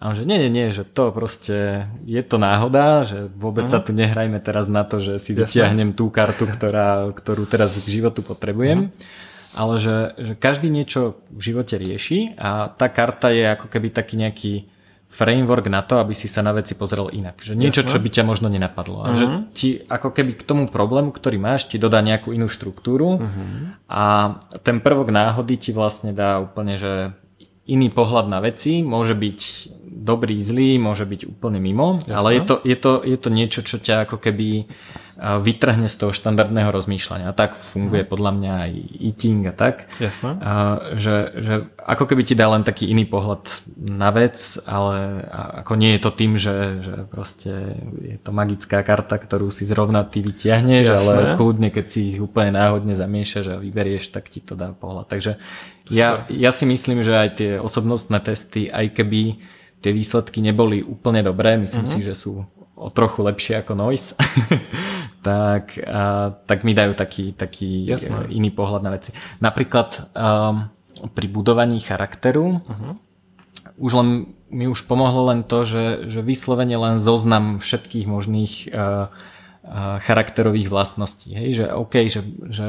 [0.00, 3.84] A on že nie, nie, nie, že to proste je to náhoda, že vôbec uh-huh.
[3.84, 7.84] sa tu nehrajme teraz na to, že si vytiahnem tú kartu, ktorá, ktorú teraz k
[7.84, 8.88] životu potrebujem.
[8.88, 9.28] Uh-huh.
[9.50, 14.14] Ale že, že každý niečo v živote rieši a tá karta je ako keby taký
[14.14, 14.54] nejaký
[15.10, 17.42] framework na to, aby si sa na veci pozrel inak.
[17.42, 17.92] Že niečo, Jasne.
[17.92, 19.02] čo by ťa možno nenapadlo.
[19.02, 19.10] Uh-huh.
[19.10, 19.40] A že mhm.
[19.50, 23.74] ti ako keby k tomu problému, ktorý máš, ti dodá nejakú inú štruktúru uh-huh.
[23.90, 24.02] a
[24.62, 27.10] ten prvok náhody ti vlastne dá úplne, že
[27.70, 29.40] iný pohľad na veci, môže byť
[30.00, 32.14] dobrý, zlý, môže byť úplne mimo, Jasne.
[32.14, 34.66] ale je to, je, to, je to niečo, čo ťa ako keby
[35.20, 37.28] vytrhne z toho štandardného rozmýšľania.
[37.28, 38.10] A tak funguje mm.
[38.10, 39.84] podľa mňa aj eating a tak.
[40.00, 40.40] Jasné.
[40.40, 40.52] A,
[40.96, 43.44] že, že ako keby ti dá len taký iný pohľad
[43.76, 45.28] na vec, ale
[45.60, 47.52] ako nie je to tým, že, že proste
[48.00, 50.96] je to magická karta, ktorú si zrovna ty vytiahneš, Jasné.
[50.96, 55.04] ale kľudne, keď si ich úplne náhodne zamiešaš a vyberieš, tak ti to dá pohľad.
[55.12, 55.36] Takže
[55.92, 59.36] ja, ja si myslím, že aj tie osobnostné testy, aj keby
[59.84, 62.00] tie výsledky neboli úplne dobré, myslím mm-hmm.
[62.00, 62.44] si, že sú
[62.80, 64.16] o trochu lepšie ako Noise,
[65.20, 68.32] tak, a, tak mi dajú taký, taký Jasné.
[68.32, 69.12] iný pohľad na veci.
[69.40, 70.68] Napríklad um,
[71.12, 72.92] pri budovaní charakteru uh-huh.
[73.80, 74.08] už len
[74.50, 80.66] mi už pomohlo len to, že, že vyslovene len zoznam všetkých možných uh, uh, charakterových
[80.66, 81.38] vlastností.
[81.38, 81.48] Hej?
[81.62, 82.66] Že OK, že, že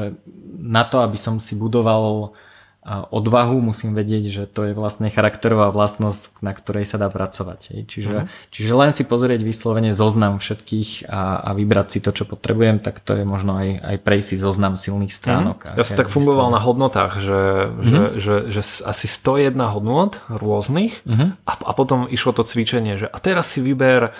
[0.62, 2.38] na to, aby som si budoval
[2.82, 7.60] odvahu, musím vedieť, že to je vlastne charakterová vlastnosť, na ktorej sa dá pracovať.
[7.70, 7.80] Hej.
[7.86, 8.50] Čiže, uh-huh.
[8.50, 12.98] čiže len si pozrieť vyslovene zoznam všetkých a, a vybrať si to, čo potrebujem, tak
[12.98, 15.62] to je možno aj, aj prejsť si zoznam silných stránok.
[15.62, 15.78] Uh-huh.
[15.78, 18.18] Ja som tak fungoval na hodnotách, že, uh-huh.
[18.18, 21.38] že, že, že asi 101 hodnot rôznych uh-huh.
[21.46, 24.10] a, a potom išlo to cvičenie, že a teraz si vyber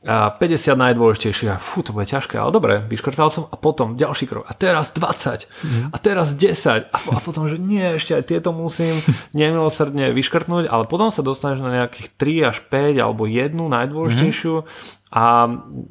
[0.00, 1.50] a 50 najdôležitejších.
[1.52, 4.48] A fú, to bude ťažké, ale dobre, vyškrtal som a potom ďalší krok.
[4.48, 5.44] A teraz 20.
[5.44, 5.92] Mm.
[5.92, 6.88] A teraz 10.
[6.88, 8.96] A, a potom, že nie, ešte aj tieto musím
[9.36, 14.64] nemilosrdne vyškrtnúť, ale potom sa dostaneš na nejakých 3 až 5 alebo jednu najdôležitejšiu.
[14.64, 14.68] Mm.
[15.10, 15.22] A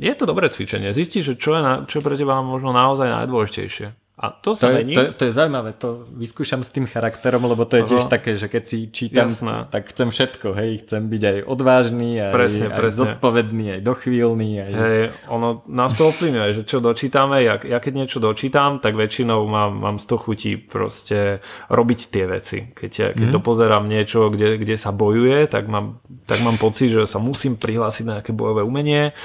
[0.01, 0.89] je to dobré cvičenie.
[0.89, 3.93] Zistíš, že čo je, na, čo je pre teba možno naozaj najdôležitejšie.
[4.19, 4.93] A to sa To je, mení.
[4.99, 8.12] to, je- to je zaujímavé, to vyskúšam s tým charakterom, lebo to je tiež Aha.
[8.19, 9.71] také, že keď si čítam, Jasné.
[9.71, 12.99] tak chcem všetko, hej, chcem byť aj odvážny, aj, Presne, aj presne.
[12.99, 14.71] zodpovedný, aj dochvíľný, aj...
[14.75, 19.47] Hej, ono nás to ovplyvňuje, že čo dočítame, ja, ja keď niečo dočítam, tak väčšinou
[19.47, 21.39] mám, mám z toho chutí proste
[21.71, 22.60] robiť tie veci.
[22.75, 23.36] Keď, ja, keď mm.
[23.39, 28.03] dopozerám niečo, kde, kde sa bojuje, tak mám, tak mám pocit, že sa musím prihlásiť
[28.03, 29.15] na nejaké bojové umenie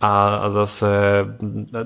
[0.00, 0.88] a zase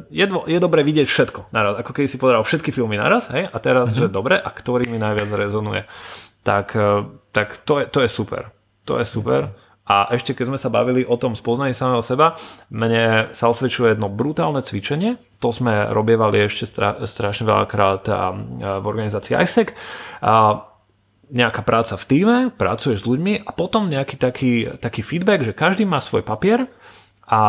[0.06, 3.50] je, dvo- je dobré vidieť všetko naraz, ako keď si povedal všetky filmy naraz, hej,
[3.50, 4.06] a teraz, mm-hmm.
[4.06, 5.82] že dobre, a ktorý mi najviac rezonuje.
[6.46, 8.54] Tak, eh, tak to, je, to je super.
[8.86, 9.50] To je super.
[9.84, 12.40] A ešte keď sme sa bavili o tom spoznaní samého seba,
[12.72, 18.08] mne sa osvedčuje jedno brutálne cvičenie, to sme robievali ešte stra, strašne veľakrát
[18.80, 19.76] v organizácii ISEC.
[20.24, 20.64] A
[21.28, 25.84] nejaká práca v týme, pracuješ s ľuďmi a potom nejaký taký, taký feedback, že každý
[25.84, 26.64] má svoj papier
[27.34, 27.40] a,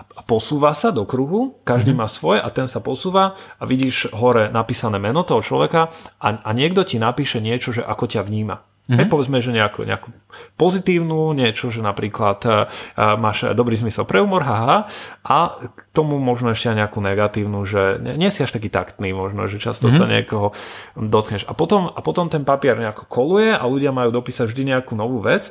[0.00, 2.00] a posúva sa do kruhu, každý mm-hmm.
[2.00, 6.50] má svoj a ten sa posúva a vidíš hore napísané meno toho človeka a, a
[6.56, 8.64] niekto ti napíše niečo, že ako ťa vníma.
[8.84, 9.00] Mm-hmm.
[9.00, 10.12] Hej, povedzme, že nejakú, nejakú
[10.60, 12.68] pozitívnu, niečo, že napríklad uh,
[13.16, 14.92] máš dobrý zmysel pre humor, haha,
[15.24, 19.16] a k tomu možno ešte aj nejakú negatívnu, že nie, nie si až taký taktný
[19.16, 20.00] možno, že často mm-hmm.
[20.00, 20.52] sa niekoho
[21.00, 21.48] dotkneš.
[21.48, 25.24] A potom, a potom ten papier nejako koluje a ľudia majú dopísať vždy nejakú novú
[25.24, 25.48] vec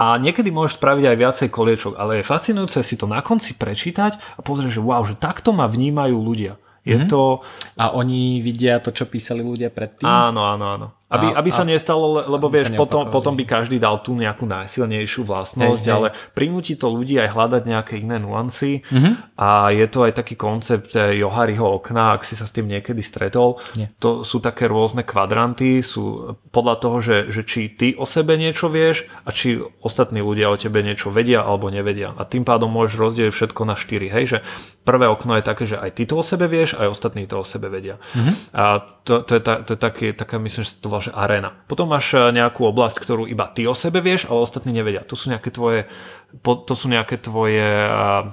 [0.00, 4.16] a niekedy môžeš spraviť aj viacej koliečok, ale je fascinujúce si to na konci prečítať
[4.16, 6.56] a pozrieť, že wow, že takto ma vnímajú ľudia.
[6.88, 7.12] Je mm-hmm.
[7.12, 7.44] to...
[7.76, 10.08] A oni vidia to, čo písali ľudia predtým?
[10.08, 10.86] Áno, áno, áno.
[11.10, 14.14] Aby, A- aby sa a- nestalo, le- lebo vieš, potom, potom by každý dal tú
[14.14, 15.96] nejakú najsilnejšiu vlastnosť, Hej, hej.
[15.98, 19.34] ale prinúti to ľudí aj hľadať nejaké iné nuancy Mhm.
[19.34, 23.58] a je to aj taký koncept Johariho okna, ak si sa s tým niekedy stretol.
[23.74, 23.90] Nie.
[23.98, 26.02] To sú také rôzne kvadranty, sú
[26.48, 30.54] podľa toho, že, že či ty o sebe niečo vieš a či ostatní ľudia o
[30.54, 32.14] tebe niečo vedia alebo nevedia.
[32.14, 34.06] A tým pádom môžeš rozdeliť všetko na štyri.
[34.06, 34.38] Hej, že
[34.80, 37.44] prvé okno je také, že aj ty to o sebe vieš, aj ostatní to o
[37.44, 37.98] sebe vedia.
[38.14, 38.32] Mhm.
[38.52, 38.62] A
[39.02, 41.50] to, to je, ta, to je taký, taká, myslím, že to volá, že arena.
[41.66, 45.00] Potom máš eh, nejakú oblasť, ktorú iba ty o sebe vieš, ale ostatní nevedia.
[45.08, 45.88] To sú nejaké tvoje,
[46.44, 47.64] to sú nejaké tvoje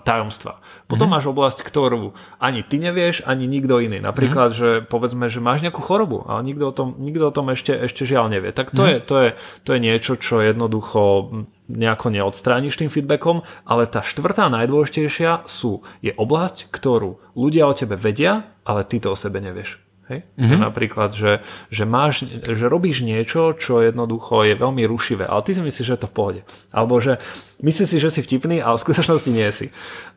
[0.03, 0.59] tajomstva.
[0.85, 4.03] Potom máš oblasť, ktorú ani ty nevieš, ani nikto iný.
[4.03, 7.73] Napríklad, že povedzme, že máš nejakú chorobu, ale nikto o tom, nikto o tom ešte,
[7.73, 8.51] ešte žiaľ nevie.
[8.51, 9.29] Tak to, je, to, je,
[9.65, 11.31] to je niečo, čo jednoducho
[11.67, 17.99] nejako neodstrániš tým feedbackom, ale tá štvrtá najdôležitejšia sú, je oblasť, ktorú ľudia o tebe
[17.99, 19.86] vedia, ale ty to o sebe nevieš.
[20.07, 20.23] Hej?
[20.23, 20.49] Mm-hmm.
[20.49, 21.31] Že napríklad, že,
[21.67, 25.95] že, máš, že robíš niečo, čo jednoducho je veľmi rušivé, ale ty si myslíš, že
[25.99, 26.41] je to v pohode.
[26.71, 27.19] Alebo že
[27.59, 29.67] myslíš si, že si vtipný, ale v skutočnosti nie si.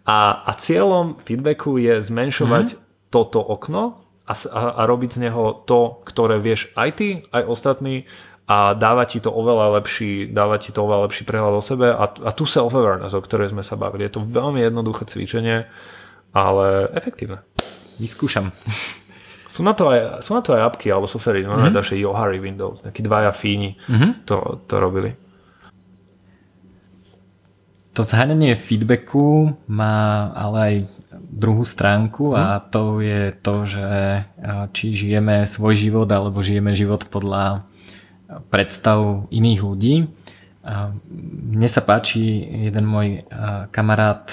[0.06, 3.10] A, a cieľom feedbacku je zmenšovať mm-hmm.
[3.10, 8.06] toto okno a, a, a robiť z neho to, ktoré vieš aj ty, aj ostatní
[8.50, 12.04] a dáva ti to oveľa lepší, dáva ti to oveľa lepší prehľad o sebe a,
[12.10, 14.10] a tu self-awareness, o ktorej sme sa bavili.
[14.10, 15.70] Je to veľmi jednoduché cvičenie,
[16.34, 17.46] ale efektívne.
[18.02, 18.50] Vyskúšam.
[19.50, 21.74] Sú na to aj, sú na to aj apky alebo softvery, no mm-hmm.
[21.74, 24.22] dáš Johari Windows, takí dvaja fíni mm-hmm.
[24.22, 25.18] to, to robili.
[27.98, 30.74] To zháňanie feedbacku má ale aj
[31.10, 34.22] druhú stránku a to je to, že eh,
[34.70, 39.94] či žijeme svoj život alebo žijeme život podľa eh, predstav iných ľudí.
[40.60, 40.94] A
[41.50, 42.20] Mne sa páči,
[42.68, 43.24] jeden môj
[43.72, 44.28] kamarát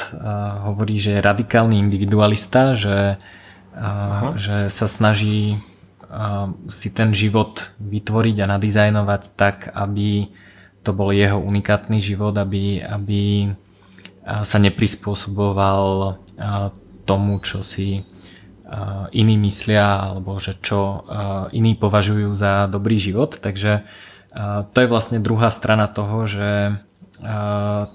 [0.68, 3.16] hovorí, že je radikálny individualista, že,
[4.38, 5.62] že sa snaží
[6.72, 10.32] si ten život vytvoriť a nadizajnovať tak, aby
[10.82, 13.52] to bol jeho unikátny život, aby, aby
[14.24, 16.16] sa neprispôsoboval
[17.04, 18.08] tomu, čo si
[19.12, 21.04] iní myslia, alebo že čo
[21.52, 23.40] iní považujú za dobrý život.
[23.40, 23.84] Takže
[24.72, 26.80] to je vlastne druhá strana toho, že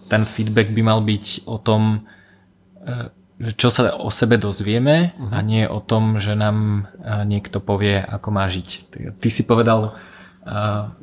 [0.08, 2.02] ten feedback by mal byť o tom,
[2.82, 7.98] e, čo sa o sebe dozvieme a nie o tom, že nám a, niekto povie,
[7.98, 8.68] ako má žiť.
[9.18, 9.98] Ty si povedal
[10.46, 10.94] a,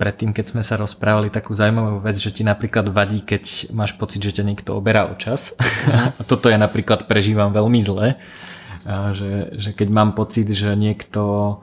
[0.00, 4.24] predtým, keď sme sa rozprávali takú zaujímavú vec, že ti napríklad vadí, keď máš pocit,
[4.24, 5.52] že ťa niekto oberá o čas.
[6.18, 8.16] A toto ja napríklad prežívam veľmi zle.
[8.88, 11.60] A že, že keď mám pocit, že niekto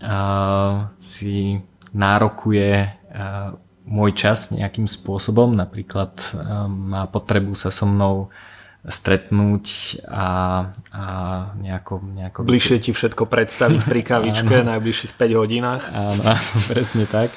[0.00, 1.60] a, si
[1.92, 3.52] nárokuje a,
[3.84, 8.32] môj čas nejakým spôsobom, napríklad a, má potrebu sa so mnou
[8.86, 10.28] stretnúť a,
[10.94, 11.04] a
[11.58, 15.82] nejako, nejako Bližšie ti všetko predstaviť pri kavičke v najbližších 5 hodinách.
[15.90, 16.22] Áno,
[16.70, 17.34] presne tak.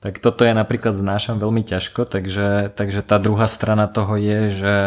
[0.00, 4.78] Tak toto ja napríklad znášam veľmi ťažko, takže, takže tá druhá strana toho je, že,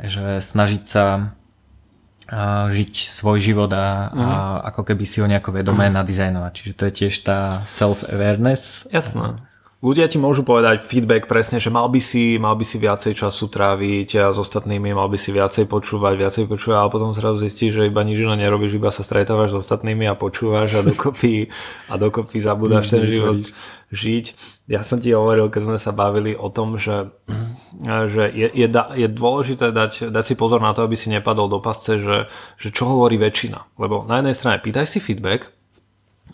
[0.00, 1.36] že snažiť sa
[2.70, 4.26] žiť svoj život a, a
[4.70, 6.52] ako keby si ho nejako vedomé nadizajnovať.
[6.54, 8.86] Čiže to je tiež tá self-awareness.
[8.94, 9.42] Jasné.
[9.80, 13.48] Ľudia ti môžu povedať feedback presne, že mal by si, mal by si viacej času
[13.48, 17.80] tráviť a s ostatnými, mal by si viacej počúvať, viacej počúvať, ale potom zrazu zistíš,
[17.80, 21.48] že iba nič iné nerobíš, iba sa stretávaš s ostatnými a počúvaš a dokopy,
[21.88, 23.48] a dokopy zabudáš ten život
[23.90, 24.24] žiť.
[24.70, 27.10] Ja som ti hovoril, keď sme sa bavili o tom, že,
[27.82, 31.58] že je, je, je dôležité dať, dať si pozor na to, aby si nepadol do
[31.58, 33.80] pasce, že, že čo hovorí väčšina.
[33.82, 35.50] Lebo na jednej strane pýtaj si feedback,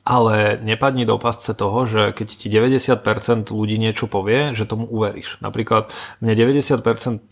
[0.03, 5.41] ale nepadni do pasce toho, že keď ti 90% ľudí niečo povie, že tomu uveríš.
[5.41, 5.89] Napríklad
[6.21, 6.83] mne 90%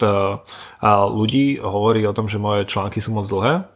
[0.01, 0.39] eh,
[1.11, 3.74] ľudí hovorí o tom, že moje články sú moc dlhé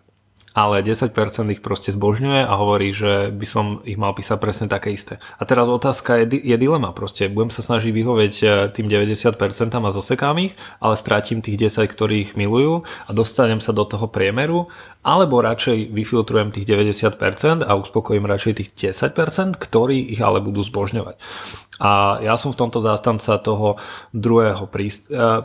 [0.57, 1.13] ale 10%
[1.53, 5.21] ich proste zbožňuje a hovorí, že by som ich mal písať presne také isté.
[5.37, 7.29] A teraz otázka je, je dilema proste.
[7.29, 9.29] Budem sa snažiť vyhovieť e, tým 90%
[9.77, 14.73] a zosekám ich, ale stratím tých 10, ktorých milujú a dostanem sa do toho priemeru,
[15.05, 21.17] alebo radšej vyfiltrujem tých 90% a uspokojím radšej tých 10%, ktorí ich ale budú zbožňovať.
[21.79, 23.79] A ja som v tomto zástanca toho
[24.11, 24.79] druhého e,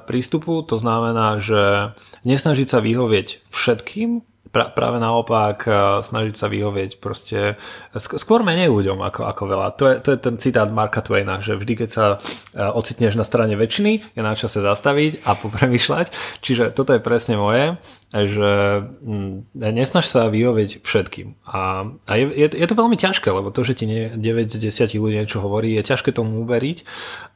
[0.10, 1.94] prístupu, to znamená, že
[2.26, 5.74] nesnažiť sa vyhovieť všetkým, pra, práve naopak eh,
[6.06, 7.58] snažiť sa vyhovieť proste
[7.98, 9.68] skôr menej ľuďom ako, ako veľa.
[9.82, 13.26] To je, to je ten citát Marka Twaina, že vždy, keď sa eh, ocitneš na
[13.26, 16.14] strane väčšiny, je na čase zastaviť a popremýšľať.
[16.46, 17.82] Čiže toto je presne moje,
[18.14, 21.34] že mm, nesnaž sa vyhovieť všetkým.
[21.50, 24.70] A, a je, je, je to veľmi ťažké, lebo to, že ti nie, 9 z
[24.70, 26.86] 10 ľudí niečo hovorí, je ťažké tomu uveriť,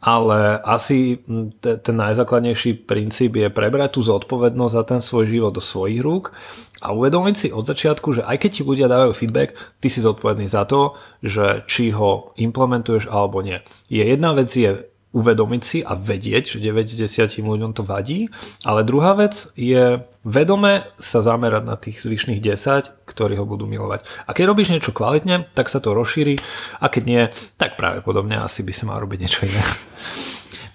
[0.06, 5.64] ale asi mm, ten najzákladnejší princíp je prebrať tú zodpovednosť za ten svoj život do
[5.66, 6.38] svojich rúk
[6.82, 10.46] a uvedomiť si od začiatku, že aj keď ti ľudia dávajú feedback, ty si zodpovedný
[10.46, 10.94] za to,
[11.26, 13.62] že či ho implementuješ alebo nie.
[13.90, 14.86] Je jedna vec je
[15.16, 18.30] uvedomiť si a vedieť, že 9 z 10 ľuďom to vadí,
[18.68, 24.04] ale druhá vec je vedome sa zamerať na tých zvyšných 10, ktorí ho budú milovať.
[24.28, 26.38] A keď robíš niečo kvalitne, tak sa to rozšíri
[26.84, 27.24] a keď nie,
[27.56, 29.64] tak práve podobne asi by sa mal robiť niečo iné.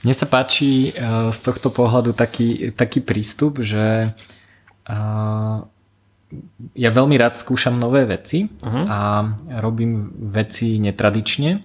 [0.03, 5.57] Mne sa páči eh, z tohto pohľadu taký, taký prístup, že eh,
[6.73, 8.85] ja veľmi rád skúšam nové veci uh-huh.
[8.89, 8.99] a
[9.61, 11.63] robím veci netradične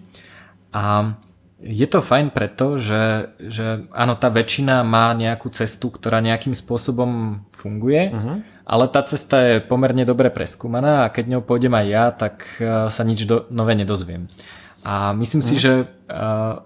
[0.75, 1.15] a
[1.57, 7.41] je to fajn preto, že, že áno, tá väčšina má nejakú cestu, ktorá nejakým spôsobom
[7.49, 8.45] funguje, uh-huh.
[8.61, 12.93] ale tá cesta je pomerne dobre preskúmaná a keď ňou pôjdem aj ja, tak e,
[12.93, 14.29] sa nič do, nové nedozviem.
[14.85, 15.57] A myslím uh-huh.
[15.57, 16.61] si, že uh,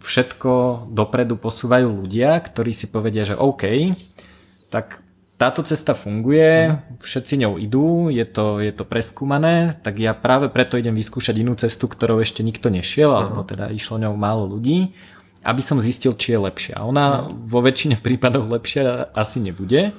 [0.00, 3.92] všetko dopredu posúvajú ľudia, ktorí si povedia, že OK,
[4.70, 5.02] tak
[5.36, 10.80] táto cesta funguje, všetci ňou idú, je to, je to preskúmané, tak ja práve preto
[10.80, 14.96] idem vyskúšať inú cestu, ktorou ešte nikto nešiel, alebo teda išlo ňou málo ľudí,
[15.44, 16.80] aby som zistil, či je lepšia.
[16.80, 17.36] Ona uh-huh.
[17.36, 19.92] vo väčšine prípadov lepšia asi nebude,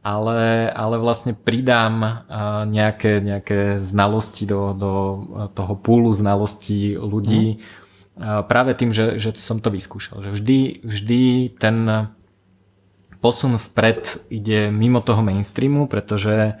[0.00, 2.24] ale, ale vlastne pridám
[2.72, 4.92] nejaké, nejaké znalosti do, do
[5.52, 8.40] toho púlu znalostí ľudí uh-huh.
[8.48, 10.24] práve tým, že, že som to vyskúšal.
[10.24, 11.22] Že vždy, vždy
[11.60, 12.08] ten
[13.20, 16.54] posun vpred ide mimo toho mainstreamu, pretože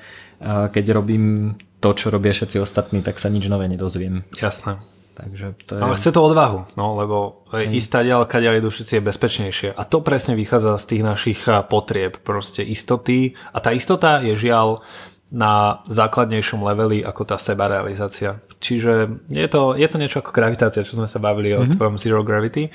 [0.44, 4.26] keď robím to, čo robia všetci ostatní, tak sa nič nové nedozviem.
[4.38, 4.82] Jasné.
[5.18, 5.80] Takže to je...
[5.82, 7.74] Ale chce to odvahu, no, lebo hmm.
[7.74, 9.68] istá ďal, kaďal idú všetci je bezpečnejšie.
[9.74, 13.34] A to presne vychádza z tých našich potrieb, proste istoty.
[13.50, 14.86] A tá istota je žiaľ
[15.34, 18.38] na základnejšom leveli ako tá sebarealizácia.
[18.62, 21.62] Čiže je to, je to niečo ako gravitácia, čo sme sa bavili mm-hmm.
[21.62, 21.72] o mhm.
[21.74, 22.70] tvojom Zero Gravity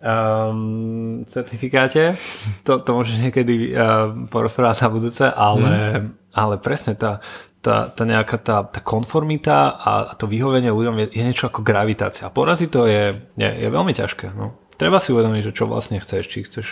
[0.00, 2.16] um, certifikáte.
[2.64, 6.36] To, to môžeš niekedy uh, porozprávať na budúce, ale, mm.
[6.36, 7.20] ale presne tá,
[7.60, 11.60] tá, tá nejaká tá, tá konformita a, a to vyhovenie ľuďom je, je niečo ako
[11.60, 12.32] gravitácia.
[12.32, 14.32] Poraziť to je, je, je veľmi ťažké.
[14.32, 14.56] No.
[14.80, 16.24] Treba si uvedomiť, že čo vlastne chceš.
[16.24, 16.66] Či chceš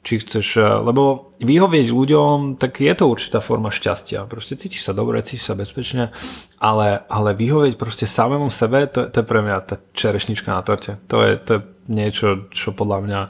[0.00, 4.24] či chceš, eh, lebo vyhovieť ľuďom, tak je to určitá forma šťastia.
[4.24, 6.12] Proste cítiš sa dobre, cítiš sa bezpečne,
[6.56, 10.96] ale, ale vyhovieť proste samému sebe, to, to je pre mňa tá čerešnička na torte.
[11.12, 11.60] To je, to je
[11.90, 13.20] niečo, čo podľa mňa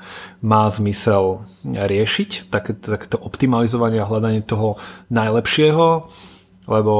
[0.44, 4.76] má zmysel riešiť, také, takéto optimalizovanie a hľadanie toho
[5.10, 6.12] najlepšieho,
[6.68, 6.94] lebo,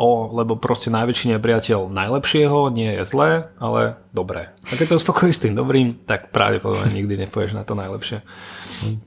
[0.00, 4.56] o, lebo proste najväčší nepriateľ najlepšieho nie je zlé, ale dobré.
[4.72, 8.24] A keď sa uspokojíš s tým dobrým, tak pravdepodobne nikdy nepoješ na to najlepšie.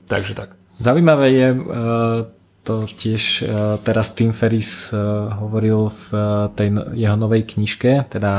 [0.06, 0.54] Takže tak.
[0.78, 1.58] Zaujímavé je, e,
[2.64, 3.46] to tiež e,
[3.82, 4.96] teraz Tim Ferris e,
[5.34, 6.06] hovoril v
[6.54, 8.32] tej no, jeho novej knižke, teda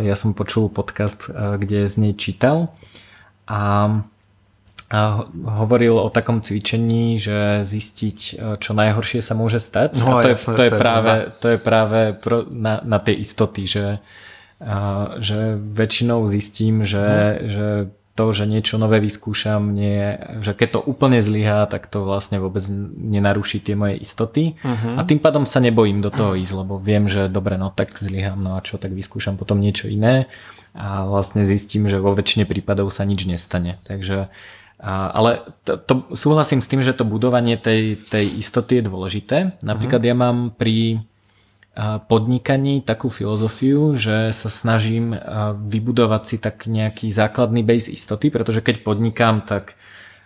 [0.00, 2.72] ja som počul podcast, kde z nej čítal
[3.48, 3.88] a
[5.32, 8.18] hovoril o takom cvičení, že zistiť,
[8.56, 10.00] čo najhoršie sa môže stať.
[10.00, 12.00] No, a to, jasné, je, to, je, práve, to je práve
[12.56, 14.00] na, na tej istoty, že,
[15.20, 17.36] že väčšinou zistím, že, hmm.
[17.52, 17.66] že
[18.18, 22.66] to, že niečo nové vyskúšam, nie, že keď to úplne zlyhá, tak to vlastne vôbec
[22.98, 24.98] nenaruší tie moje istoty uh-huh.
[24.98, 28.42] a tým pádom sa nebojím do toho ísť, lebo viem, že dobre, no tak zlyhám,
[28.42, 30.26] no a čo, tak vyskúšam potom niečo iné
[30.74, 33.78] a vlastne zistím, že vo väčšine prípadov sa nič nestane.
[33.86, 34.30] Takže a,
[34.86, 39.36] ale to, to, súhlasím s tým, že to budovanie tej, tej istoty je dôležité.
[39.62, 40.10] Napríklad uh-huh.
[40.14, 41.02] ja mám pri
[42.10, 45.14] podnikaní takú filozofiu, že sa snažím
[45.62, 49.78] vybudovať si tak nejaký základný base istoty, pretože keď podnikám, tak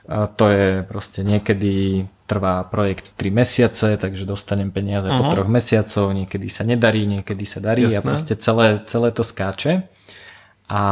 [0.09, 5.21] to je proste niekedy trvá projekt 3 mesiace, takže dostanem peniaze uh-huh.
[5.21, 5.33] po mhm.
[5.37, 8.01] troch mesiacov, niekedy sa nedarí, niekedy sa darí Jasné.
[8.01, 9.85] a proste celé, celé to skáče.
[10.73, 10.83] A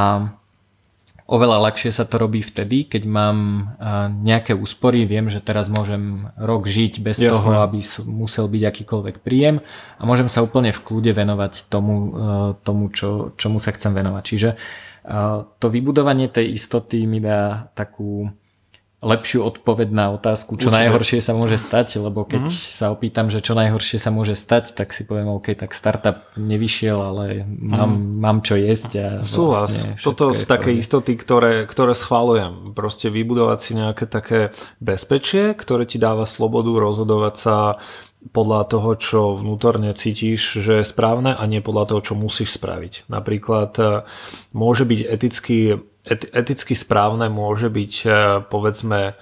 [1.31, 3.39] Oveľa ľahšie sa to robí vtedy, keď mám
[4.27, 7.31] nejaké úspory, viem, že teraz môžem rok žiť bez Jasné.
[7.31, 7.79] toho, aby
[8.11, 12.11] musel byť akýkoľvek príjem a môžem sa úplne v kľude venovať tomu, e,
[12.67, 14.23] tomu čo, čomu sa chcem venovať.
[14.27, 14.57] Čiže e,
[15.47, 18.35] to vybudovanie tej istoty mi dá takú
[19.01, 20.77] lepšiu odpoveď na otázku, čo Určite.
[20.77, 22.77] najhoršie sa môže stať, lebo keď mm-hmm.
[22.77, 27.01] sa opýtam, že čo najhoršie sa môže stať, tak si poviem, OK, tak startup nevyšiel,
[27.01, 28.21] ale mám, mm.
[28.21, 28.91] mám čo jesť.
[29.01, 29.73] A Súhlas.
[29.73, 32.77] Vlastne Toto sú také istoty, ktoré, ktoré schválujem.
[32.77, 34.53] Proste vybudovať si nejaké také
[34.85, 37.57] bezpečie, ktoré ti dáva slobodu rozhodovať sa
[38.21, 43.09] podľa toho, čo vnútorne cítiš, že je správne a nie podľa toho, čo musíš spraviť.
[43.09, 43.85] Napríklad e,
[44.53, 48.09] môže byť eticky, eticky správne, môže byť e,
[48.49, 49.15] povedzme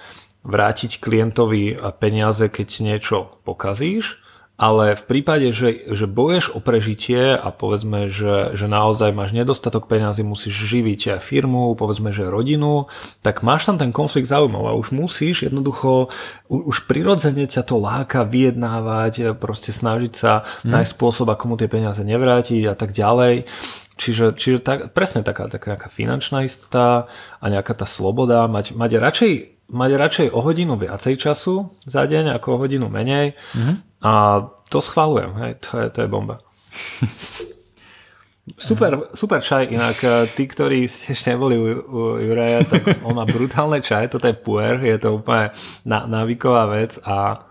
[0.46, 4.22] vrátiť klientovi peniaze, keď niečo pokazíš,
[4.58, 9.86] ale v prípade, že, že boješ o prežitie a povedzme, že, že naozaj máš nedostatok
[9.86, 12.90] peňazí, musíš živiť firmu, povedzme, že rodinu,
[13.22, 16.10] tak máš tam ten konflikt záujmov a už musíš jednoducho,
[16.50, 20.74] už prirodzene ťa to láka vyjednávať, proste snažiť sa hmm.
[20.74, 23.46] nájsť spôsob, ako mu tie peniaze nevrátiť a tak ďalej.
[23.98, 27.10] Čiže, čiže tak, presne taká, taká nejaká finančná istota
[27.42, 29.32] a nejaká tá sloboda, mať, mať radšej
[29.68, 34.00] mať radšej o hodinu viacej času za deň ako o hodinu menej mm-hmm.
[34.00, 34.12] a
[34.72, 36.40] to schválujem, hej, to je, to je bomba.
[38.56, 43.20] Super, super čaj, inak eh, tí, ktorí ste ešte neboli u, u Juraja, tak on
[43.20, 45.52] má brutálne čaj, toto je puer, je to úplne
[45.84, 47.44] návyková vec a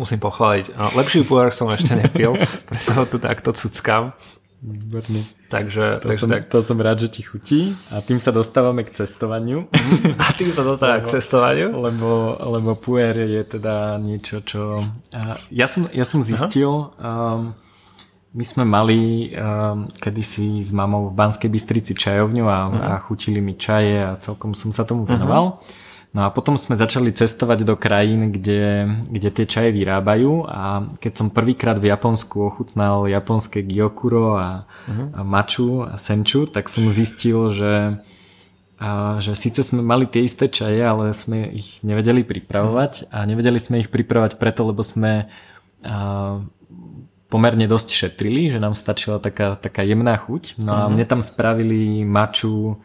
[0.00, 0.72] musím pochváliť.
[0.96, 2.32] Lepší puer som ešte nepil,
[2.68, 4.16] preto ho tu takto cuckam.
[4.62, 5.26] Výborný.
[5.50, 6.46] Takže, to, takže som, tak...
[6.46, 9.66] to som rád, že ti chutí a tým sa dostávame k cestovaniu.
[10.22, 11.74] a tým sa dostávame k cestovaniu?
[11.74, 14.78] Lebo, lebo puer je teda niečo, čo...
[15.50, 17.58] Ja som, ja som zistil, um,
[18.32, 22.82] my sme mali um, kedysi s mamou v Banskej Bystrici čajovňu a, uh-huh.
[22.86, 25.58] a chutili mi čaje a celkom som sa tomu venoval.
[25.58, 25.81] Uh-huh.
[26.12, 31.12] No a potom sme začali cestovať do krajín, kde, kde tie čaje vyrábajú a keď
[31.16, 35.08] som prvýkrát v Japonsku ochutnal japonské gyokuro a, uh-huh.
[35.16, 38.04] a maču a senču, tak som zistil, že,
[38.76, 43.56] a, že síce sme mali tie isté čaje, ale sme ich nevedeli pripravovať a nevedeli
[43.56, 45.32] sme ich pripravovať preto, lebo sme
[45.88, 46.44] a,
[47.32, 50.60] pomerne dosť šetrili, že nám stačila taká, taká jemná chuť.
[50.60, 50.92] No a uh-huh.
[50.92, 52.76] mne tam spravili maču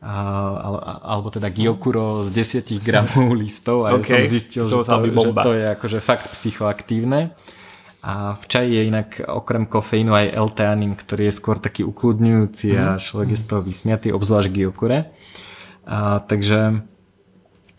[0.00, 4.00] alebo teda Gyokuro z 10 gramov listov a okay.
[4.00, 7.36] ja som zistil, to že, to, že to je akože fakt psychoaktívne.
[8.00, 12.80] A v čaji je inak okrem kofeínu aj L-teanín, ktorý je skôr taký ukludňujúci mm.
[12.80, 13.00] a mhm.
[13.00, 15.12] človek je z toho vysmiatý, obzvlášť Gyokure.
[15.84, 16.80] A, takže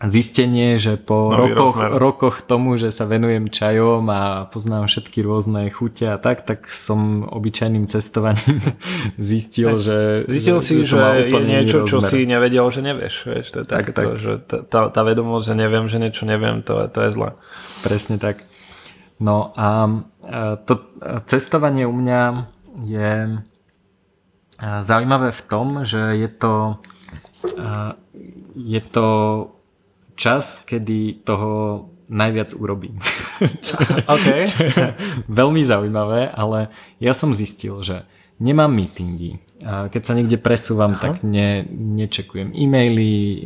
[0.06, 6.10] zistenie, že po rokoch, rokoch tomu, že sa venujem čajom a poznám všetky rôzne chute
[6.10, 8.62] a tak, tak som obyčajným cestovaním
[9.20, 10.26] zistil, že...
[10.26, 13.14] Zistil že, si, že, že je niečo, čo si nevedel, že nevieš.
[13.30, 14.18] Vieš, to je tak, tak, tak.
[14.18, 17.28] že tá, tá vedomosť, že neviem, že niečo neviem, to, to je zle.
[17.86, 18.42] Presne tak.
[19.22, 20.02] No a
[20.66, 20.72] to
[21.30, 22.50] cestovanie u mňa
[22.82, 23.38] je
[24.62, 26.82] zaujímavé v tom, že je to
[28.54, 29.06] je to
[30.16, 33.00] čas, kedy toho najviac urobím.
[33.64, 33.80] čo,
[34.14, 34.44] okay.
[34.44, 34.84] čo je
[35.32, 36.68] veľmi zaujímavé, ale
[37.00, 38.04] ja som zistil, že
[38.42, 39.40] nemám meetingy.
[39.62, 41.00] Keď sa niekde presúvam, Aha.
[41.00, 43.38] tak ne, nečekujem e-maily, e,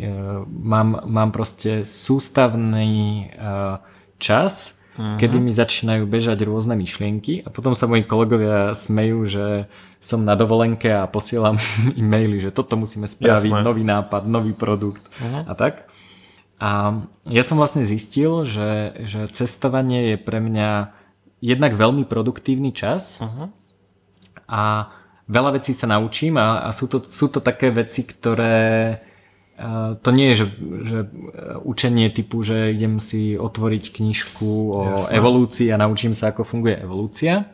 [0.48, 3.44] mám, mám proste sústavný e,
[4.16, 5.20] čas, Aha.
[5.20, 9.46] kedy mi začínajú bežať rôzne myšlienky a potom sa moji kolegovia smejú, že
[10.00, 11.60] som na dovolenke a posielam
[12.00, 13.60] e-maily, že toto musíme spraviť, Jasné.
[13.60, 15.44] nový nápad, nový produkt Aha.
[15.44, 15.84] a tak.
[16.56, 20.88] A ja som vlastne zistil, že, že cestovanie je pre mňa
[21.44, 23.52] jednak veľmi produktívny čas uh-huh.
[24.48, 24.88] a
[25.28, 28.96] veľa vecí sa naučím a, a sú, to, sú to také veci, ktoré
[29.60, 30.46] uh, to nie je, že,
[30.80, 30.98] že
[31.60, 35.12] učenie typu, že idem si otvoriť knižku o Jasne.
[35.12, 37.52] evolúcii a naučím sa, ako funguje evolúcia,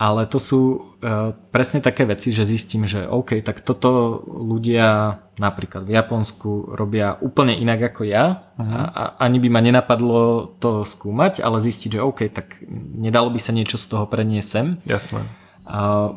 [0.00, 5.84] ale to sú uh, presne také veci, že zistím, že OK, tak toto ľudia napríklad
[5.84, 8.64] v Japonsku robia úplne inak ako ja uh-huh.
[8.64, 12.64] a, a ani by ma nenapadlo to skúmať, ale zistiť, že OK, tak
[12.96, 14.66] nedalo by sa niečo z toho preniesť sem.
[14.88, 15.20] Jasné.
[15.68, 16.16] Uh,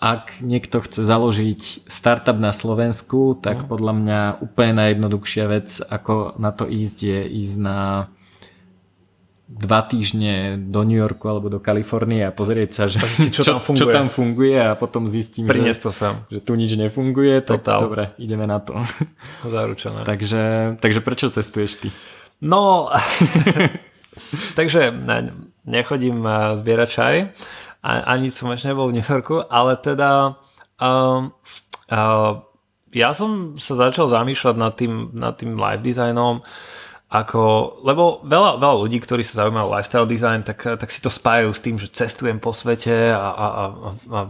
[0.00, 3.68] ak niekto chce založiť startup na Slovensku, tak uh-huh.
[3.68, 8.08] podľa mňa úplne najjednoduchšia vec, ako na to ísť, je ísť na
[9.50, 13.02] dva týždne do New Yorku alebo do Kalifornie a pozrieť sa, že
[13.34, 13.82] čo, čo, tam funguje.
[13.82, 16.14] čo tam funguje a potom zistím, že, to sem.
[16.30, 17.80] že tu nič nefunguje, tak Total.
[17.82, 18.78] dobre, ideme na to.
[19.42, 20.06] Zaručené.
[20.06, 21.88] takže, takže prečo cestuješ ty?
[22.38, 22.94] No,
[24.58, 24.94] takže
[25.66, 27.14] nechodím eh, zbierať čaj,
[27.82, 30.36] ani som ešte nebol v New Yorku, ale teda
[30.76, 31.32] um,
[31.88, 32.44] uh,
[32.92, 36.44] ja som sa začal zamýšľať nad tým, nad tým live designom
[37.10, 37.42] ako,
[37.82, 41.58] lebo veľa, veľa ľudí, ktorí sa zaujímajú lifestyle design, tak, tak si to spájajú s
[41.58, 43.64] tým, že cestujem po svete a, a, a,
[44.14, 44.20] a,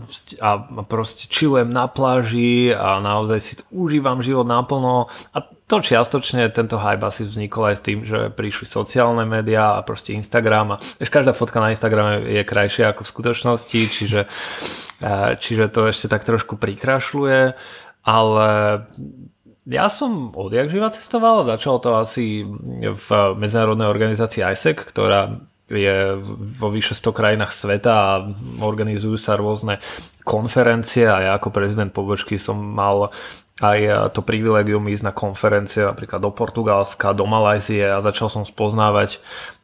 [0.40, 0.50] a
[0.88, 5.12] proste chillujem na pláži a naozaj si užívam život naplno.
[5.36, 9.84] A to čiastočne tento hype asi vznikol aj s tým, že prišli sociálne médiá a
[9.84, 14.24] proste Instagram a vieš, každá fotka na Instagrame je krajšia ako v skutočnosti, čiže,
[15.36, 17.54] čiže to ešte tak trošku prikrašľuje,
[18.08, 18.48] ale
[19.70, 22.42] ja som odjak živa cestoval, začal to asi
[22.82, 23.08] v
[23.38, 25.38] medzinárodnej organizácii ISEC, ktorá
[25.70, 26.18] je
[26.58, 28.10] vo vyše 100 krajinách sveta a
[28.58, 29.78] organizujú sa rôzne
[30.26, 33.14] konferencie a ja ako prezident pobočky som mal
[33.60, 39.20] aj to privilegium ísť na konferencie napríklad do Portugalska, do Malajzie a začal som spoznávať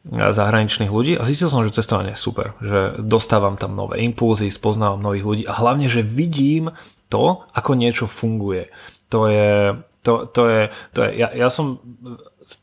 [0.07, 5.01] zahraničných ľudí a zistil som, že cestovanie je super, že dostávam tam nové impulzy, spoznávam
[5.01, 6.71] nových ľudí a hlavne, že vidím
[7.09, 8.69] to, ako niečo funguje.
[9.09, 9.75] To je,
[10.07, 10.61] to, to je,
[10.95, 11.83] to je ja, ja som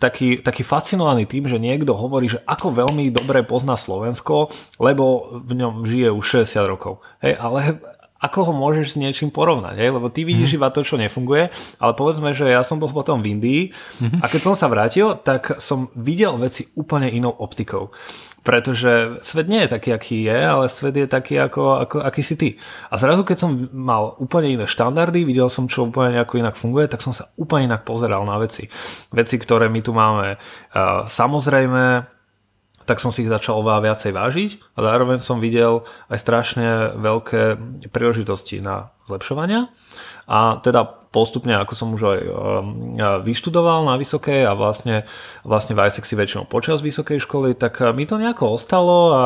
[0.01, 4.49] taký, taký fascinovaný tým, že niekto hovorí, že ako veľmi dobre pozná Slovensko,
[4.81, 7.05] lebo v ňom žije už 60 rokov.
[7.21, 7.85] Hej, ale
[8.25, 9.93] ako ho môžeš s niečím porovnať, hej?
[9.93, 10.59] lebo ty vidíš mm.
[10.65, 14.25] iba to, čo nefunguje, ale povedzme, že ja som bol potom v Indii mm-hmm.
[14.25, 17.93] a keď som sa vrátil, tak som videl veci úplne inou optikou.
[18.45, 22.37] Pretože svet nie je taký, aký je, ale svet je taký, ako, ako, aký si
[22.37, 22.49] ty.
[22.93, 26.85] A zrazu, keď som mal úplne iné štandardy, videl som, čo úplne nejako inak funguje,
[26.85, 28.69] tak som sa úplne inak pozeral na veci.
[29.17, 32.05] Veci, ktoré my tu máme uh, samozrejme,
[32.85, 36.69] tak som si ich začal oveľa viacej vážiť a zároveň som videl aj strašne
[37.01, 37.57] veľké
[37.89, 39.73] príležitosti na zlepšovania
[40.29, 45.07] a teda postupne, ako som už aj um, vyštudoval na vysokej a vlastne,
[45.47, 49.23] vlastne v ISEC si väčšinou počas vysokej školy, tak uh, mi to nejako ostalo a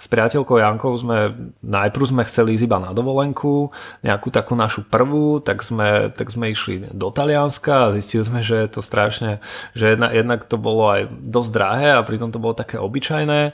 [0.00, 3.68] s priateľkou Jankou sme najprv sme chceli ísť iba na dovolenku,
[4.00, 8.64] nejakú takú našu prvú, tak sme, tak sme išli do Talianska a zistili sme, že
[8.64, 9.44] je to strašne,
[9.76, 13.52] že jedna, jednak to bolo aj dosť drahé a pritom to bolo také obyčajné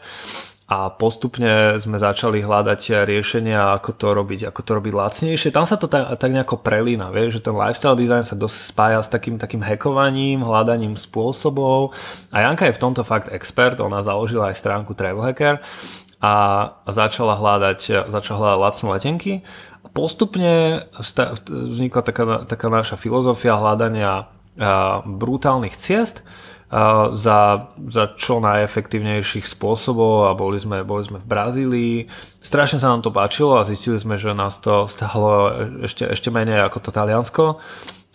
[0.72, 5.52] a postupne sme začali hľadať riešenia, ako to robiť, ako to robiť lacnejšie.
[5.52, 9.04] Tam sa to tak, tak nejako prelína, vieš, že ten lifestyle design sa dosť spája
[9.04, 11.92] s takým, takým hackovaním, hľadaním spôsobov
[12.32, 15.60] a Janka je v tomto fakt expert, ona založila aj stránku Travel Hacker
[16.24, 16.34] a
[16.88, 19.32] začala hľadať, začala hľadať lacné letenky.
[19.92, 20.88] Postupne
[21.52, 24.32] vznikla taká, taká naša filozofia hľadania
[25.04, 26.24] brutálnych ciest,
[27.12, 31.96] za, za čo najefektívnejších spôsobov a boli sme, boli sme v Brazílii.
[32.40, 35.52] Strašne sa nám to páčilo a zistili sme, že nás to stalo
[35.84, 37.44] ešte, ešte menej ako to Taliansko.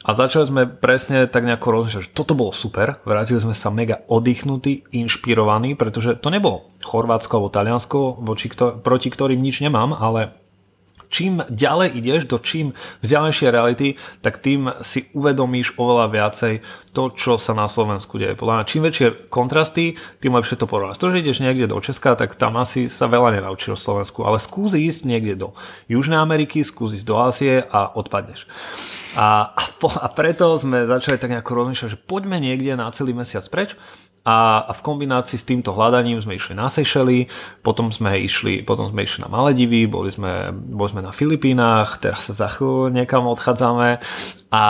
[0.08, 4.01] A začali sme presne tak nejako rozmýšľať, že toto bolo super, vrátili sme sa mega
[4.08, 8.47] oddychnutí, inšpirovaní, pretože to nebolo Chorvátsko alebo Taliansko, voči,
[8.82, 10.47] proti ktorým nič nemám, ale
[11.08, 13.88] čím ďalej ideš do čím vzdialenejšie reality,
[14.22, 16.53] tak tým si uvedomíš oveľa viacej
[16.91, 18.38] to, čo sa na Slovensku deje.
[18.38, 20.99] Podľa mňa čím väčšie kontrasty, tým lepšie to porovnáš.
[20.99, 24.41] To, že ideš niekde do Česka, tak tam asi sa veľa nenaučíš o Slovensku, ale
[24.41, 25.47] skús ísť niekde do
[25.88, 28.49] Južnej Ameriky, skús ísť do Ázie a odpadneš.
[29.18, 33.18] A, a, po, a preto sme začali tak nejako rozmýšľať, že poďme niekde na celý
[33.18, 33.74] mesiac preč
[34.28, 37.32] a, a v kombinácii s týmto hľadaním sme išli na Seychely,
[37.63, 42.28] potom sme išli, potom sme išli na Maledivy, boli sme, boli sme na Filipínach, teraz
[42.28, 44.03] sa za chvíľu niekam odchádzame
[44.51, 44.63] a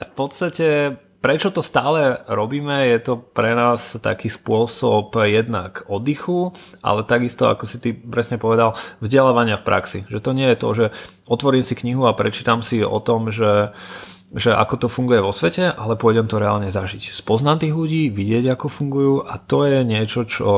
[0.00, 7.04] v podstate prečo to stále robíme, je to pre nás taký spôsob jednak oddychu, ale
[7.04, 8.72] takisto, ako si ty presne povedal,
[9.02, 9.98] vzdelávania v praxi.
[10.06, 10.86] Že to nie je to, že
[11.26, 13.74] otvorím si knihu a prečítam si o tom, že
[14.34, 17.12] že ako to funguje vo svete, ale pôjdem to reálne zažiť.
[17.12, 20.48] Spoznať tých ľudí, vidieť, ako fungujú a to je niečo, čo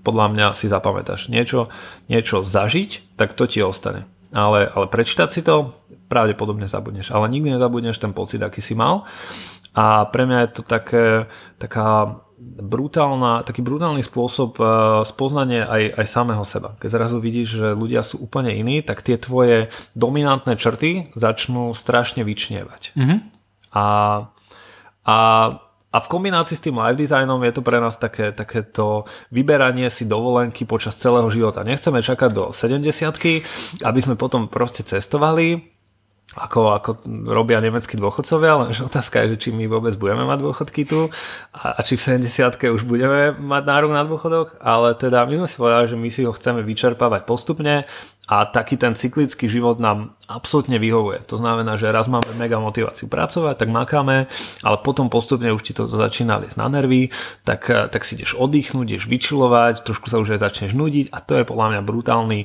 [0.00, 1.28] podľa mňa si zapamätáš.
[1.28, 1.68] Niečo,
[2.08, 4.08] niečo zažiť, tak to ti ostane.
[4.32, 5.76] Ale, ale prečítať si to,
[6.08, 7.12] pravdepodobne zabudneš.
[7.12, 9.04] Ale nikdy nezabudneš ten pocit, aký si mal.
[9.76, 11.28] A pre mňa je to také,
[11.60, 16.78] taká brutálna, taký brutálny spôsob uh, spoznanie aj, aj samého seba.
[16.78, 22.22] Keď zrazu vidíš, že ľudia sú úplne iní, tak tie tvoje dominantné črty začnú strašne
[22.22, 22.94] vyčnievať.
[22.94, 23.18] Mm-hmm.
[23.74, 23.86] A,
[25.04, 25.16] a
[25.88, 30.04] a v kombinácii s tým live designom je to pre nás také, takéto vyberanie si
[30.04, 31.64] dovolenky počas celého života.
[31.64, 32.84] Nechceme čakať do 70
[33.80, 35.77] aby sme potom proste cestovali,
[36.38, 36.90] ako, ako
[37.26, 41.10] robia nemeckí dôchodcovia, lenže otázka je, že či my vôbec budeme mať dôchodky tu
[41.50, 45.48] a, a či v 70 už budeme mať nárok na dôchodok, ale teda my sme
[45.50, 47.84] si povedali, že my si ho chceme vyčerpávať postupne
[48.28, 51.24] a taký ten cyklický život nám absolútne vyhovuje.
[51.32, 54.28] To znamená, že raz máme mega motiváciu pracovať, tak makáme,
[54.60, 57.08] ale potom postupne už ti to začína liesť na nervy,
[57.48, 61.40] tak, tak si ideš oddychnúť, ideš vyčilovať, trošku sa už aj začneš nudiť a to
[61.40, 62.40] je podľa mňa brutálny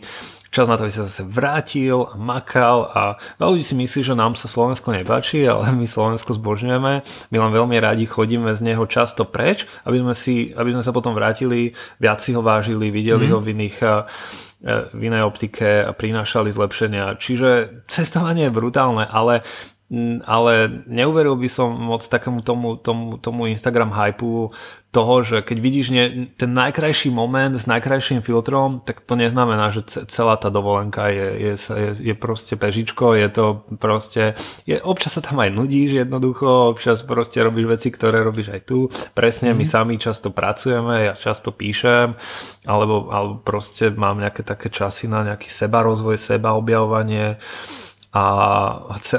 [0.54, 3.02] čas na to, aby sa zase vrátil a makal a
[3.42, 6.94] veľa ľudí si myslí, že nám sa Slovensko nepáči, ale my Slovensko zbožňujeme.
[7.34, 10.94] My len veľmi radi chodíme z neho často preč, aby sme, si, aby sme sa
[10.94, 13.32] potom vrátili, viac si ho vážili, videli mm.
[13.34, 14.06] ho v iných eh,
[14.96, 17.20] v inej optike a prinášali zlepšenia.
[17.20, 19.44] Čiže cestovanie je brutálne, ale
[20.26, 24.50] ale neuveril by som moc takému tomu, tomu, tomu Instagram hypu
[24.94, 26.06] toho, že keď vidíš nie,
[26.38, 31.54] ten najkrajší moment s najkrajším filtrom, tak to neznamená, že celá tá dovolenka je, je,
[31.58, 33.46] je, je proste pežičko, je to
[33.82, 34.38] proste,
[34.70, 38.86] je, občas sa tam aj nudíš jednoducho, občas proste robíš veci, ktoré robíš aj tu.
[39.18, 39.58] Presne, mm.
[39.58, 39.74] my mhm.
[39.74, 42.14] sami často pracujeme, ja často píšem,
[42.70, 47.42] alebo, alebo proste mám nejaké také časy na nejaký seba rozvoj, seba objavovanie
[48.14, 48.26] a,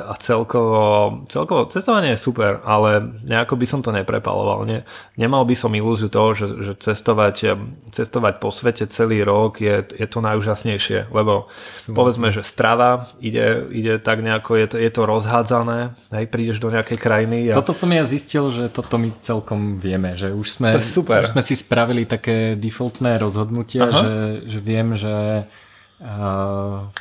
[0.07, 4.62] a celkovo, celkovo cestovanie je super, ale nejako by som to neprepaloval.
[4.70, 4.86] Ne,
[5.18, 7.59] nemal by som ilúziu toho, že, že cestovať,
[7.90, 11.95] cestovať po svete celý rok je, je to najúžasnejšie, lebo Súhlasím.
[11.99, 16.70] povedzme, že strava ide, ide tak nejako, je to, je to rozhádzané, hej, prídeš do
[16.70, 17.51] nejakej krajiny.
[17.51, 17.59] A...
[17.59, 21.26] Toto som ja zistil, že toto my celkom vieme, že už sme, super.
[21.26, 25.51] Už sme si spravili také defaultné rozhodnutia, že, že viem, že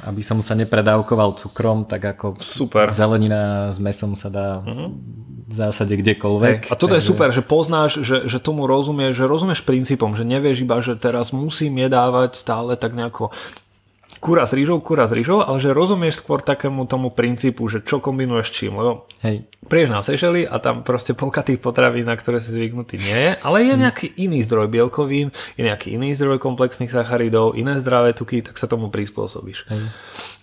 [0.05, 2.93] aby som sa nepredávkoval cukrom, tak ako super.
[2.93, 4.93] zelenina s mesom sa dá uh-huh.
[5.49, 6.59] v zásade kdekoľvek.
[6.67, 6.71] Hey.
[6.71, 7.01] A toto takže...
[7.01, 10.93] je super, že poznáš, že, že tomu rozumieš, že rozumieš princípom, že nevieš iba, že
[10.93, 13.33] teraz musím jedávať stále tak nejako
[14.23, 17.99] kura s rýžou, kura s rýžou, ale že rozumieš skôr takému tomu princípu, že čo
[17.99, 19.43] kombinuješ čím, lebo Hej.
[19.67, 23.31] prieš na Seychely a tam proste polka tých potravín, na ktoré si zvyknutý nie je,
[23.43, 28.39] ale je nejaký iný zdroj bielkovín, je nejaký iný zdroj komplexných sacharidov, iné zdravé tuky,
[28.39, 29.67] tak sa tomu prispôsobíš.
[29.67, 29.91] Hej.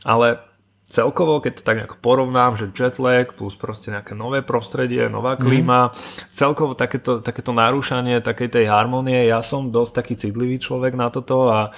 [0.05, 0.45] Ale
[0.91, 5.89] celkovo, keď to tak nejako porovnám, že jetlag plus proste nejaké nové prostredie, nová klíma,
[5.89, 5.93] mm.
[6.35, 11.49] celkovo takéto, takéto narúšanie takej tej harmonie, ja som dosť taký citlivý človek na toto
[11.49, 11.71] a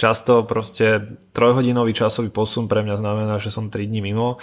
[0.00, 4.40] často proste trojhodinový časový posun pre mňa znamená, že som 3 dní mimo,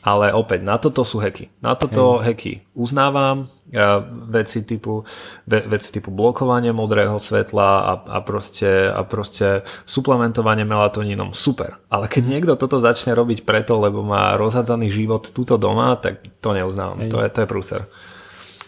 [0.00, 1.52] ale opäť na toto sú heky.
[1.60, 2.32] Na toto hey.
[2.32, 5.04] heky uznávam, ja, veci, typu,
[5.44, 11.76] ve, veci typu blokovanie modrého svetla a, a, proste, a proste suplementovanie melatonínom, super.
[11.92, 12.30] Ale keď mhm.
[12.32, 17.04] niekto toto začne robiť preto, lebo má rozhadzaný život tuto doma, tak to neuznávam.
[17.12, 17.82] To je, to je prúser.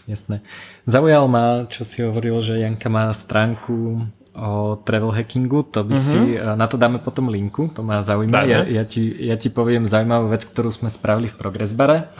[0.07, 0.39] Jasné.
[0.87, 4.07] Zaujal ma, čo si hovoril, že Janka má stránku
[4.37, 6.09] o travel hackingu, to by uh-huh.
[6.13, 6.55] si, mhm.
[6.61, 8.45] na to dáme potom linku, to ma zaujíma.
[8.45, 12.13] Ja, ja, ti, ja ti poviem zaujímavú vec, ktorú sme spravili v Progressbare.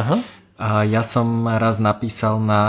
[0.58, 2.64] A ja som raz napísal na,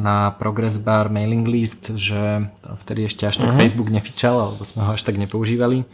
[0.00, 2.48] na Progressbar mailing list, že
[2.80, 3.60] vtedy ešte až tak uh-huh.
[3.60, 5.84] Facebook nefičal, alebo sme ho až tak nepoužívali,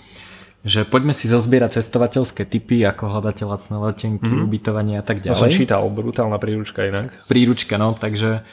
[0.62, 4.46] že poďme si zozbierať cestovateľské typy, ako hľadáte lacné letenky, uh-huh.
[4.46, 5.34] ubytovanie a tak ďalej.
[5.34, 7.10] To som čítal, brutálna príručka inak.
[7.26, 8.46] Príručka, no, takže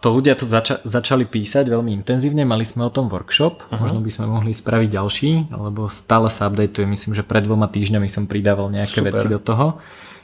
[0.00, 3.80] to ľudia to zača- začali písať veľmi intenzívne, mali sme o tom workshop, uh-huh.
[3.80, 8.08] možno by sme mohli spraviť ďalší, lebo stále sa updateuje, myslím, že pred dvoma týždňami
[8.12, 9.16] som pridával nejaké Super.
[9.16, 9.80] veci do toho.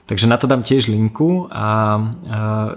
[0.07, 1.99] Takže na to dám tiež linku a,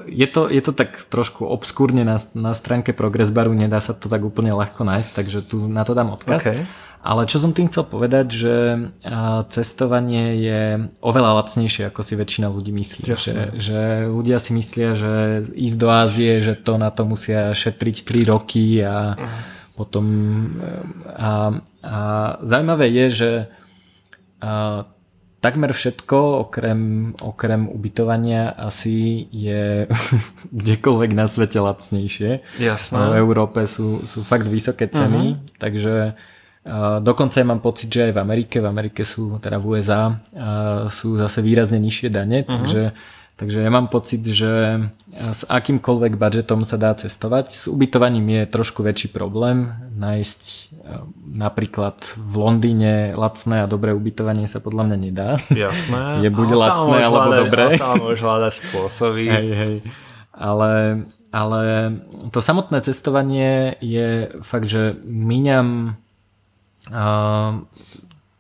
[0.10, 4.26] je, to, je to tak trošku obskúrne na, na stránke Progressbaru, nedá sa to tak
[4.26, 6.42] úplne ľahko nájsť, takže tu na to dám odkaz.
[6.42, 6.66] Okay.
[7.00, 8.56] Ale čo som tým chcel povedať, že
[9.48, 10.62] cestovanie je
[11.00, 13.02] oveľa lacnejšie, ako si väčšina ľudí myslí.
[13.08, 13.80] Že, že
[14.12, 18.84] ľudia si myslia, že ísť do Ázie, že to na to musia šetriť 3 roky
[18.84, 19.16] a
[19.80, 20.06] potom...
[21.08, 21.98] A, a
[22.44, 23.32] zaujímavé je, že
[25.40, 29.88] takmer všetko, okrem, okrem ubytovania, asi je
[30.60, 32.44] kdekoľvek na svete lacnejšie.
[32.60, 32.96] Jasné.
[32.96, 35.58] V Európe sú, sú fakt vysoké ceny, uh-huh.
[35.60, 35.96] takže
[37.00, 40.20] Dokonca ja mám pocit, že aj v Amerike, v Amerike sú, teda v USA,
[40.92, 42.52] sú zase výrazne nižšie dane, uh-huh.
[42.52, 42.82] takže,
[43.40, 44.84] takže ja mám pocit, že
[45.16, 47.56] s akýmkoľvek budžetom sa dá cestovať.
[47.56, 49.74] S ubytovaním je trošku väčší problém.
[49.96, 50.44] Nájsť
[51.24, 55.30] napríklad v Londýne lacné a dobré ubytovanie sa podľa mňa nedá.
[55.50, 56.02] Jasné.
[56.28, 57.66] Je buď lacné alebo hľadať, dobré.
[57.80, 59.24] Ale môžeš hľadať spôsoby.
[59.40, 59.76] Hej, hej.
[60.36, 61.94] Ale ale
[62.34, 65.94] to samotné cestovanie je fakt, že míňam
[66.90, 67.52] uh,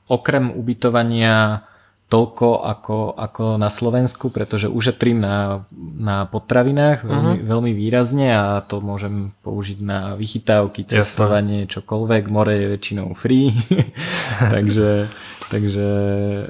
[0.10, 1.69] okrem ubytovania
[2.10, 7.46] toľko ako, ako na Slovensku, pretože ušetrím na, na potravinách veľmi, uh-huh.
[7.46, 11.74] veľmi výrazne a to môžem použiť na vychytávky, cestovanie, Jasne.
[11.78, 12.24] čokoľvek.
[12.34, 13.54] More je väčšinou free,
[14.54, 15.14] takže,
[15.54, 15.88] takže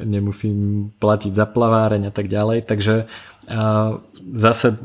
[0.08, 2.64] nemusím platiť za plaváreň a tak ďalej.
[2.64, 2.96] Takže
[3.50, 3.98] a
[4.30, 4.78] zase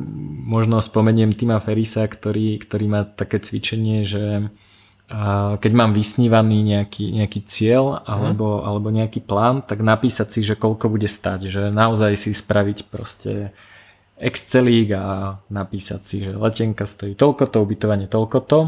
[0.49, 4.49] možno spomeniem Tima Ferisa, ktorý, ktorý má také cvičenie, že
[5.61, 8.65] keď mám vysnívaný nejaký, nejaký cieľ alebo, hmm.
[8.67, 11.47] alebo nejaký plán, tak napísať si, že koľko bude stať.
[11.47, 13.55] Že naozaj si spraviť proste
[14.15, 18.61] Excelík a napísať si, že letenka stojí toľko to, ubytovanie toľko to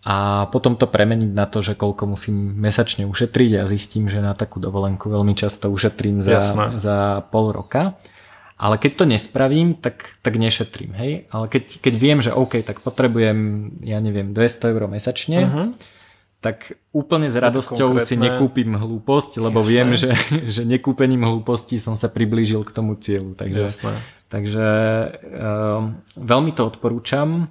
[0.00, 4.32] a potom to premeniť na to, že koľko musím mesačne ušetriť a zistím, že na
[4.32, 6.40] takú dovolenku veľmi často ušetrím za,
[6.74, 8.00] za pol roka.
[8.60, 11.24] Ale keď to nespravím, tak, tak nešetrím, hej.
[11.32, 15.66] Ale keď, keď viem, že OK, tak potrebujem, ja neviem, 200 eur mesačne, uh-huh.
[16.44, 19.72] tak úplne s radosťou si nekúpim hlúposť, lebo Jasné.
[19.72, 20.12] viem, že,
[20.60, 23.32] že nekúpením hlúposti som sa priblížil k tomu cieľu.
[23.32, 23.80] Takže,
[24.28, 24.68] takže
[25.24, 27.48] um, veľmi to odporúčam.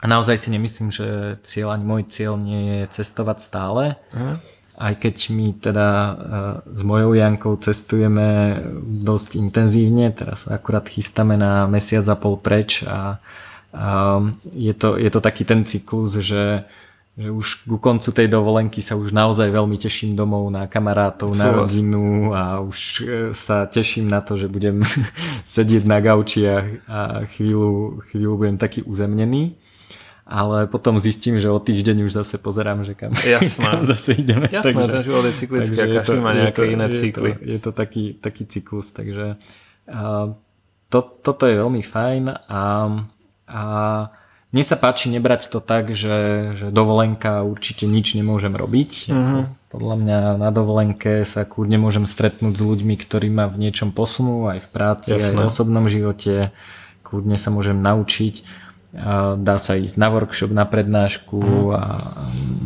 [0.00, 4.00] A naozaj si nemyslím, že cieľ ani môj cieľ nie je cestovať stále.
[4.16, 4.40] Uh-huh
[4.80, 6.12] aj keď my teda e,
[6.72, 8.56] s mojou Jankou cestujeme
[9.04, 13.20] dosť intenzívne, teraz akurát chystáme na mesiac a pol preč a,
[13.76, 13.88] a
[14.56, 16.64] je, to, je to taký ten cyklus, že,
[17.20, 21.52] že už ku koncu tej dovolenky sa už naozaj veľmi teším domov na kamarátov, na
[21.52, 23.04] rodinu a už e,
[23.36, 24.80] sa teším na to, že budem
[25.44, 26.56] sedieť na gauči a,
[26.88, 29.59] a chvíľu, chvíľu budem taký uzemnený
[30.30, 33.10] ale potom zistím, že o týždeň už zase pozerám, že kam,
[33.58, 34.46] kam zase ideme.
[34.46, 37.30] Jasné, takže, ten život je cyklický a každý má nejaké to, iné cykly.
[37.34, 39.34] Je to, je to taký, taký cyklus, takže
[39.90, 40.30] a,
[40.86, 42.62] to, toto je veľmi fajn a,
[43.50, 43.62] a
[44.50, 49.10] mne sa páči nebrať to tak, že, že dovolenka určite nič nemôžem robiť.
[49.10, 49.42] Mm-hmm.
[49.70, 54.50] Podľa mňa na dovolenke sa kľudne môžem stretnúť s ľuďmi, ktorí ma v niečom posunú
[54.50, 55.26] aj v práci, Jasné.
[55.26, 56.50] aj v osobnom živote.
[57.06, 58.42] Kľudne sa môžem naučiť
[59.38, 61.70] dá sa ísť na workshop, na prednášku mm.
[61.78, 61.82] a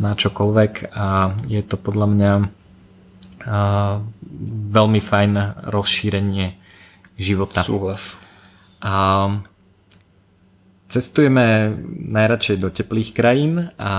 [0.01, 2.31] na čokoľvek a je to podľa mňa
[4.73, 5.31] veľmi fajn
[5.69, 6.57] rozšírenie
[7.21, 7.61] života.
[7.61, 8.17] Súhlas.
[8.81, 9.29] A
[10.89, 11.77] cestujeme
[12.09, 13.93] najradšej do teplých krajín, a,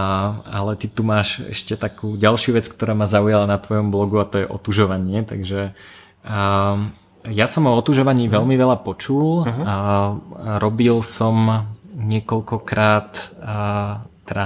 [0.50, 4.26] ale ty tu máš ešte takú ďalšiu vec, ktorá ma zaujala na tvojom blogu a
[4.26, 5.78] to je otužovanie, takže
[6.26, 6.40] a,
[7.26, 9.64] ja som o otužovaní veľmi veľa počul uh-huh.
[9.66, 9.74] a
[10.62, 11.66] robil som
[11.96, 13.40] niekoľkokrát
[14.28, 14.44] teda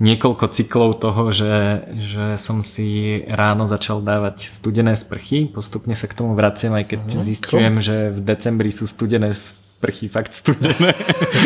[0.00, 5.44] niekoľko cyklov toho, že, že som si ráno začal dávať studené sprchy.
[5.44, 7.84] Postupne sa k tomu vraciam, aj keď mm, zistujem, cool.
[7.84, 10.96] že v decembri sú studené sprchy fakt studené.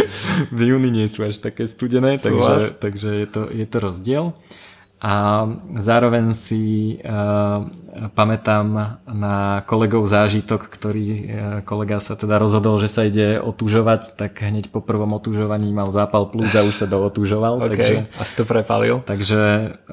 [0.55, 4.25] v júni nie sú až také studené, takže, takže je, to, je to rozdiel
[5.03, 5.45] a
[5.77, 7.67] zároveň si uh,
[8.17, 11.21] pamätám na kolegov zážitok, ktorý uh,
[11.67, 16.33] kolega sa teda rozhodol, že sa ide otúžovať, tak hneď po prvom otúžovaní mal zápal
[16.33, 17.61] plúc a už sa dootúžoval.
[17.65, 19.05] okay, takže, asi to prepalil.
[19.05, 19.41] Takže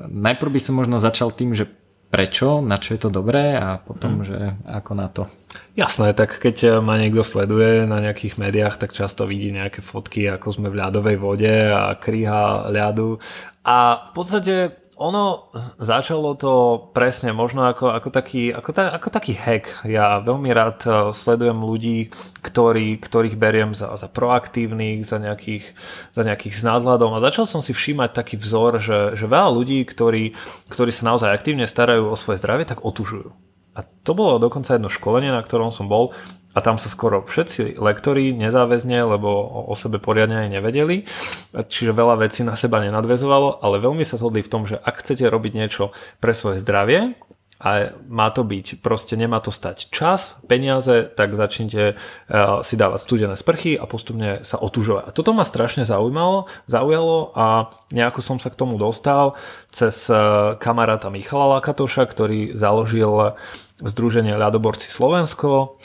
[0.08, 1.68] najprv by som možno začal tým, že
[2.12, 4.28] prečo, na čo je to dobré a potom, hmm.
[4.28, 4.38] že
[4.68, 5.32] ako na to.
[5.80, 10.52] Jasné, tak keď ma niekto sleduje na nejakých médiách, tak často vidí nejaké fotky, ako
[10.52, 13.24] sme v ľadovej vode a kríha ľadu.
[13.64, 15.50] A v podstate ono
[15.82, 16.54] začalo to
[16.94, 19.82] presne možno ako, ako, taký, ako, ta, ako taký hack.
[19.90, 22.14] Ja veľmi rád e, sledujem ľudí,
[22.46, 25.74] ktorí, ktorých beriem za, za proaktívnych, za nejakých,
[26.14, 29.82] za nejakých s nadhľadom a začal som si všímať taký vzor, že, že veľa ľudí,
[29.90, 30.38] ktorí,
[30.70, 33.34] ktorí sa naozaj aktívne starajú o svoje zdravie, tak otužujú.
[33.72, 36.12] A to bolo dokonca jedno školenie, na ktorom som bol
[36.52, 39.30] a tam sa skoro všetci lektori nezáväzne, lebo
[39.68, 41.08] o sebe poriadne aj nevedeli,
[41.56, 45.24] čiže veľa vecí na seba nenadvezovalo, ale veľmi sa zhodli v tom, že ak chcete
[45.32, 47.16] robiť niečo pre svoje zdravie,
[47.62, 53.06] a má to byť, proste nemá to stať čas, peniaze, tak začnite uh, si dávať
[53.06, 55.06] studené sprchy a postupne sa otužovať.
[55.06, 59.38] A toto ma strašne zaujímalo, zaujalo a nejako som sa k tomu dostal
[59.70, 63.38] cez uh, kamaráta Michala Lakatoša, ktorý založil
[63.82, 65.78] Združenie ľadoborci Slovensko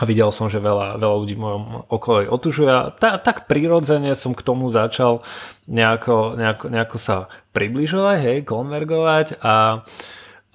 [0.00, 2.70] a videl som, že veľa, veľa ľudí v mojom okolí otužuje.
[2.72, 5.20] A ta, tak prirodzene som k tomu začal
[5.68, 7.16] nejako, nejako, nejako sa
[7.52, 9.44] približovať, hej, konvergovať.
[9.44, 9.84] A,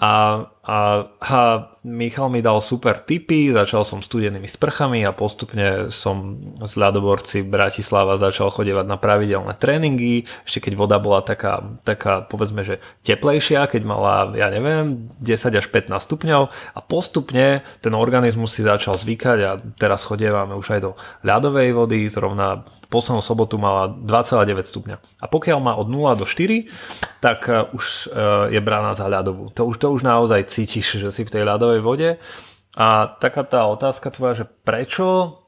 [0.01, 0.11] a,
[0.65, 1.41] a a,
[1.85, 8.17] Michal mi dal super tipy, začal som studenými sprchami a postupne som z ľadoborci Bratislava
[8.17, 13.85] začal chodevať na pravidelné tréningy, ešte keď voda bola taká, taká povedzme, že teplejšia, keď
[13.85, 19.61] mala, ja neviem, 10 až 15 stupňov a postupne ten organizmus si začal zvykať a
[19.77, 20.91] teraz chodievame už aj do
[21.21, 24.95] ľadovej vody, zrovna poslednú sobotu mala 2,9 stupňa.
[25.21, 26.69] A pokiaľ má od 0 do 4,
[27.21, 29.51] tak e, už e, je brána za ľadovú.
[29.57, 32.09] To už, to už naozaj cítiš, že si v tej ľadovej vode.
[32.79, 32.87] A
[33.19, 35.39] taká tá otázka tvoja, že prečo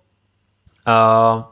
[0.87, 1.43] a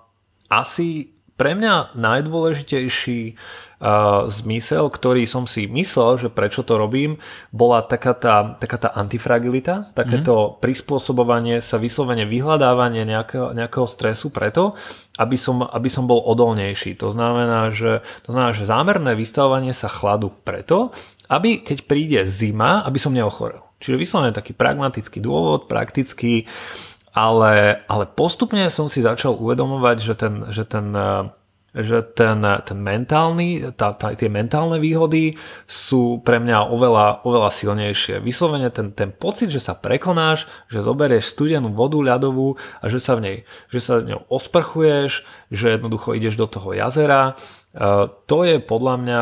[0.47, 7.19] asi pre mňa najdôležitejší uh, zmysel, ktorý som si myslel, že prečo to robím,
[7.51, 10.63] bola taká tá, taká tá antifragilita, takéto mm.
[10.63, 14.79] prispôsobovanie sa, vyslovene vyhľadávanie nejakého, nejakého stresu preto,
[15.19, 16.95] aby som, aby som bol odolnejší.
[17.03, 20.95] To znamená, že, to znamená, že zámerné vystavovanie sa chladu preto,
[21.29, 23.65] aby keď príde zima, aby som neochorel.
[23.79, 26.47] Čiže vyslovene taký pragmatický dôvod, praktický,
[27.15, 30.91] ale, ale postupne som si začal uvedomovať, že ten, že ten,
[31.75, 35.35] že ten, ten mentálny, tá, tá, tie mentálne výhody
[35.67, 38.23] sú pre mňa oveľa, oveľa silnejšie.
[38.23, 43.19] Vyslovene ten, ten pocit, že sa prekonáš, že zoberieš studenú vodu ľadovú a že sa
[43.19, 47.35] v nej, že sa v ňou osprchuješ, že jednoducho ideš do toho jazera,
[48.23, 49.21] to je podľa mňa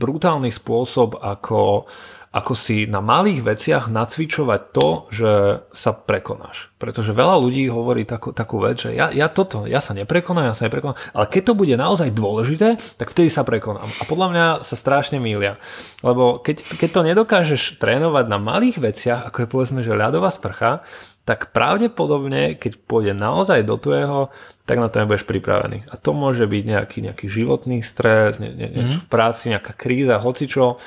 [0.00, 1.84] brutálny spôsob, ako,
[2.32, 5.32] ako si na malých veciach nacvičovať to, že
[5.70, 6.72] sa prekonáš.
[6.80, 10.56] Pretože veľa ľudí hovorí takú, takú vec, že ja, ja toto, ja sa neprekonám, ja
[10.56, 13.86] sa neprekonám, ale keď to bude naozaj dôležité, tak vtedy sa prekonám.
[13.86, 15.60] A podľa mňa sa strašne mília.
[16.00, 20.80] Lebo keď, keď to nedokážeš trénovať na malých veciach, ako je povedzme, že ľadová sprcha,
[21.28, 24.32] tak pravdepodobne, keď pôjde naozaj do tvojho,
[24.70, 25.90] tak na to nebudeš pripravený.
[25.90, 29.04] A to môže byť nejaký, nejaký životný stres, nie, nie, niečo mm.
[29.04, 30.78] v práci, nejaká kríza, hocičo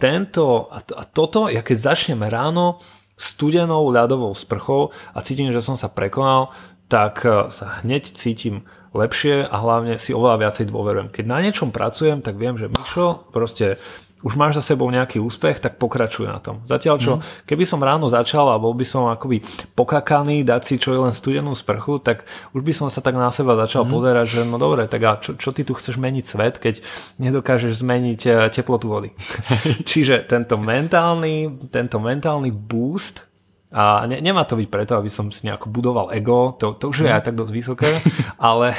[0.00, 2.80] tento a, a toto, ja keď začnem ráno
[3.20, 6.48] studenou ľadovou sprchou a cítim, že som sa prekonal,
[6.88, 8.64] tak e, sa hneď cítim
[8.96, 11.12] lepšie a hlavne si oveľa viacej dôverujem.
[11.12, 13.76] Keď na niečom pracujem, tak viem, že Mišo proste
[14.20, 16.60] už máš za sebou nejaký úspech, tak pokračuj na tom.
[16.68, 17.48] Zatiaľ čo, mm.
[17.48, 19.40] keby som ráno začal a bol by som akoby
[19.72, 23.32] pokakaný, dať si čo je len studenú sprchu, tak už by som sa tak na
[23.32, 23.90] seba začal mm.
[23.90, 26.84] pozerať, že no dobre, tak a čo, čo ty tu chceš meniť svet, keď
[27.16, 29.10] nedokážeš zmeniť e, teplotu vody.
[29.90, 33.30] Čiže tento mentálny, tento mentálny boost
[33.70, 37.06] a ne, nemá to byť preto, aby som si nejako budoval ego, to, to už
[37.06, 37.14] je mm.
[37.14, 37.90] aj tak dosť vysoké,
[38.50, 38.74] ale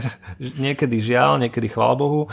[0.64, 2.28] niekedy žiaľ, niekedy chvála Bohu,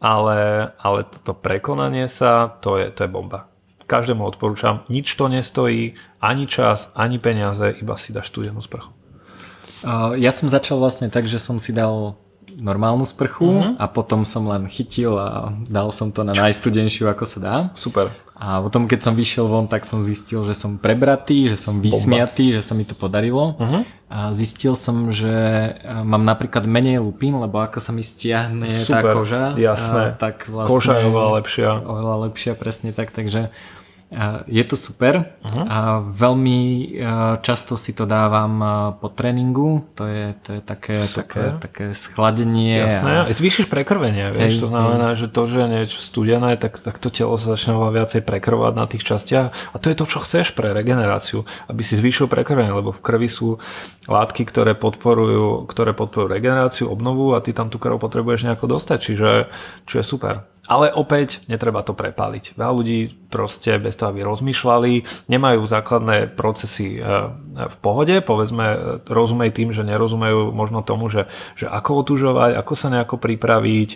[0.00, 3.48] ale, ale toto prekonanie sa, to je, to je bomba.
[3.86, 8.90] Každému odporúčam, nič to nestojí, ani čas, ani peniaze, iba si dáš studenú sprchu.
[10.18, 12.18] Ja som začal vlastne tak, že som si dal
[12.56, 13.72] normálnu sprchu uh-huh.
[13.76, 17.56] a potom som len chytil a dal som to na najstudenšiu, ako sa dá.
[17.76, 18.10] Super.
[18.32, 22.52] A potom, keď som vyšiel von, tak som zistil, že som prebratý, že som vysmiatý,
[22.52, 22.56] Bomba.
[22.56, 23.54] že sa mi to podarilo.
[23.60, 23.84] Uh-huh.
[24.06, 25.34] A zistil som, že
[26.06, 30.04] mám napríklad menej lupín, lebo ako sa mi stiahne Super, tá koža, jasné.
[30.10, 30.70] A, tak vlastne...
[30.70, 31.70] Koža je oveľa lepšia.
[31.82, 33.50] Oveľa lepšia, presne tak, takže
[34.46, 35.66] je to super uh-huh.
[35.66, 36.94] a veľmi
[37.42, 38.62] často si to dávam
[39.02, 42.86] po tréningu, to je, to je také, také, také schladenie.
[42.86, 43.34] Jasné, a...
[43.34, 45.26] zvýšiš prekrvenie, vieš, hej, to znamená, hej.
[45.26, 48.74] že to, že je niečo studené, tak, tak to telo sa začne oveľa viacej prekrvovať
[48.78, 52.70] na tých častiach a to je to, čo chceš pre regeneráciu, aby si zvýšil prekrvenie,
[52.70, 53.58] lebo v krvi sú
[54.06, 58.98] látky, ktoré podporujú, ktoré podporujú regeneráciu, obnovu a ty tam tú krv potrebuješ nejako dostať,
[59.02, 59.28] čiže
[59.82, 60.46] čo je super.
[60.66, 62.58] Ale opäť netreba to prepaliť.
[62.58, 62.98] Veľa ľudí
[63.30, 64.92] proste bez toho, aby rozmýšľali,
[65.30, 67.00] nemajú základné procesy e,
[67.70, 72.72] v pohode, povedzme, e, rozumej tým, že nerozumejú možno tomu, že, že ako otužovať, ako
[72.74, 73.90] sa nejako pripraviť,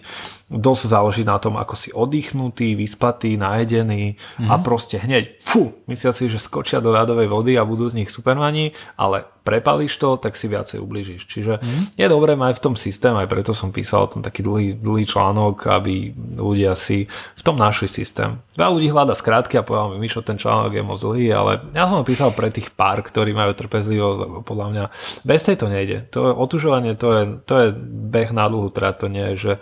[0.51, 4.51] dosť záleží na tom, ako si oddychnutý, vyspatý, najedený mm-hmm.
[4.51, 4.63] a mhm.
[4.67, 8.75] proste hneď, fú, myslia si, že skočia do ľadovej vody a budú z nich supermani,
[8.99, 11.25] ale prepališ to, tak si viacej ubližíš.
[11.25, 11.85] Čiže mm-hmm.
[11.97, 15.71] je dobré mať v tom systém, aj preto som písal tam taký dlhý, dlhý článok,
[15.71, 18.43] aby ľudia si v tom našli systém.
[18.59, 21.89] Veľa ľudí hľada skrátky a povedal mi, Mišo, ten článok je moc dlhý, ale ja
[21.89, 24.85] som ho písal pre tých pár, ktorí majú trpezlivosť, lebo podľa mňa
[25.25, 26.11] bez tej to nejde.
[26.13, 27.69] To otužovanie, to je, to je
[28.11, 29.53] beh na dlhú trať, to nie je, že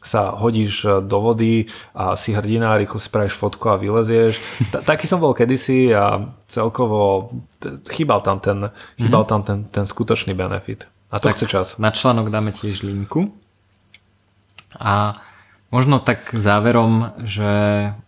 [0.00, 4.40] sa hodíš e, do vody a si hrdina, rýchlo spravíš fotku a vylezieš.
[4.72, 7.30] T- taký som bol kedysi a celkovo
[7.88, 9.30] chýbal tam ten, chýbal mm-hmm.
[9.30, 10.88] tam ten, ten skutočný benefit.
[11.10, 11.68] A to tak chce čas.
[11.78, 13.34] Na článok dáme tiež linku.
[14.78, 15.18] A
[15.70, 17.50] Možno tak záverom, že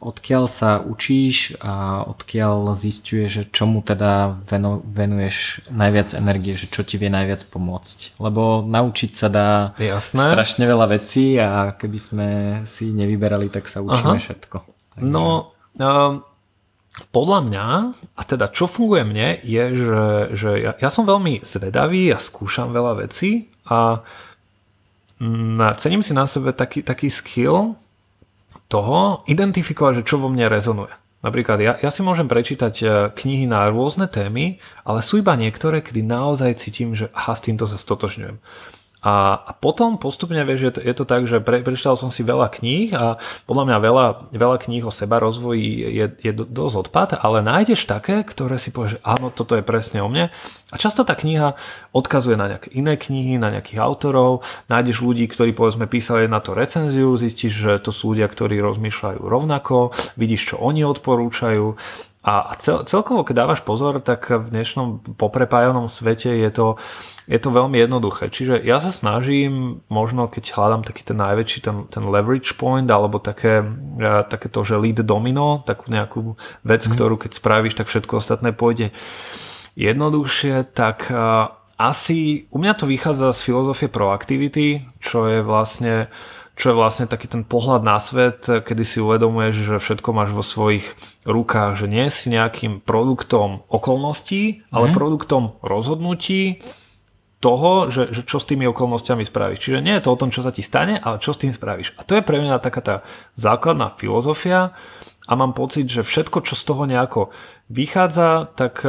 [0.03, 4.35] odkiaľ sa učíš a odkiaľ zistuješ, že čomu teda
[4.83, 8.19] venuješ najviac energie, že čo ti vie najviac pomôcť.
[8.19, 10.35] Lebo naučiť sa dá Jasné.
[10.35, 12.29] strašne veľa vecí a keby sme
[12.67, 14.23] si nevyberali, tak sa učíme Aha.
[14.27, 14.57] všetko.
[14.99, 15.07] Takže...
[15.07, 16.27] No, um,
[17.15, 20.05] podľa mňa, a teda čo funguje mne, je, že,
[20.35, 24.32] že ja, ja som veľmi zvedavý a skúšam veľa vecí a mm,
[25.79, 27.79] cením si na sebe taký, taký skill
[28.67, 30.93] toho identifikovať, že čo vo mne rezonuje.
[31.23, 35.79] Napríklad ja, ja si môžem prečítať e, knihy na rôzne témy, ale sú iba niektoré,
[35.79, 38.43] kedy naozaj cítim, že aha, s týmto sa stotožňujem.
[39.03, 42.23] A, a potom postupne, vieš, je to, je to tak, že pre, prečítal som si
[42.23, 43.19] veľa kníh a
[43.51, 48.23] podľa mňa veľa, veľa kníh o seba rozvoji je, je dosť odpad, ale nájdeš také,
[48.23, 50.31] ktoré si povieš, že áno, toto je presne o mne.
[50.71, 51.59] A často tá kniha
[51.91, 56.55] odkazuje na nejaké iné knihy, na nejakých autorov, nájdeš ľudí, ktorí povedzme písali na to
[56.55, 61.75] recenziu, zistíš, že to sú ľudia, ktorí rozmýšľajú rovnako, vidíš, čo oni odporúčajú
[62.23, 66.67] a cel, celkovo, keď dávaš pozor, tak v dnešnom poprepájanom svete je to,
[67.27, 68.31] je to veľmi jednoduché.
[68.31, 73.19] Čiže ja sa snažím, možno keď hľadám taký ten najväčší, ten, ten leverage point, alebo
[73.19, 73.67] také,
[73.99, 76.95] e, také to, že lead domino, takú nejakú vec, mm.
[76.95, 78.95] ktorú keď spravíš, tak všetko ostatné pôjde
[79.75, 81.49] jednoduchšie, tak uh,
[81.81, 86.13] asi u mňa to vychádza z filozofie proaktivity, čo je vlastne
[86.53, 90.45] čo je vlastne taký ten pohľad na svet, kedy si uvedomuješ, že všetko máš vo
[90.45, 90.85] svojich
[91.25, 94.95] rukách, že nie si nejakým produktom okolností, ale mm.
[94.95, 96.61] produktom rozhodnutí
[97.43, 99.59] toho, že, že čo s tými okolnostiami spravíš.
[99.59, 101.99] Čiže nie je to o tom, čo sa ti stane, ale čo s tým spravíš.
[101.99, 102.97] A to je pre mňa taká tá
[103.35, 104.79] základná filozofia
[105.27, 107.35] a mám pocit, že všetko, čo z toho nejako
[107.67, 108.87] vychádza, tak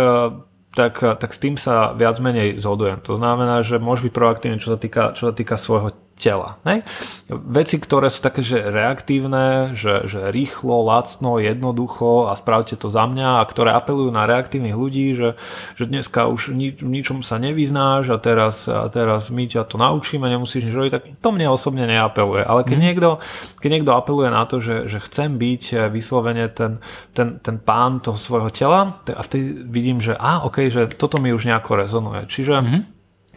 [0.73, 2.97] tak, tak s tým sa viac menej zhodujem.
[3.05, 6.61] To znamená, že môžeš byť proaktívny, čo sa týka, čo sa týka svojho tela.
[6.61, 6.85] Ne?
[7.27, 13.09] Veci, ktoré sú také, že reaktívne, že, že rýchlo, lacno, jednoducho a spravte to za
[13.09, 15.33] mňa a ktoré apelujú na reaktívnych ľudí, že,
[15.73, 19.81] že dneska už ni, v ničom sa nevyznáš a teraz, a teraz my ťa to
[19.81, 22.45] naučíme, nemusíš nič robiť, tak to mne osobne neapeluje.
[22.45, 22.85] Ale keď, mm.
[22.85, 23.09] niekto,
[23.57, 26.77] keď niekto apeluje na to, že, že chcem byť eh, vyslovene ten,
[27.17, 31.33] ten, ten pán toho svojho tela, a vtedy vidím, že a, okay, že toto mi
[31.33, 32.29] už nejako rezonuje.
[32.29, 32.81] Čiže, mm.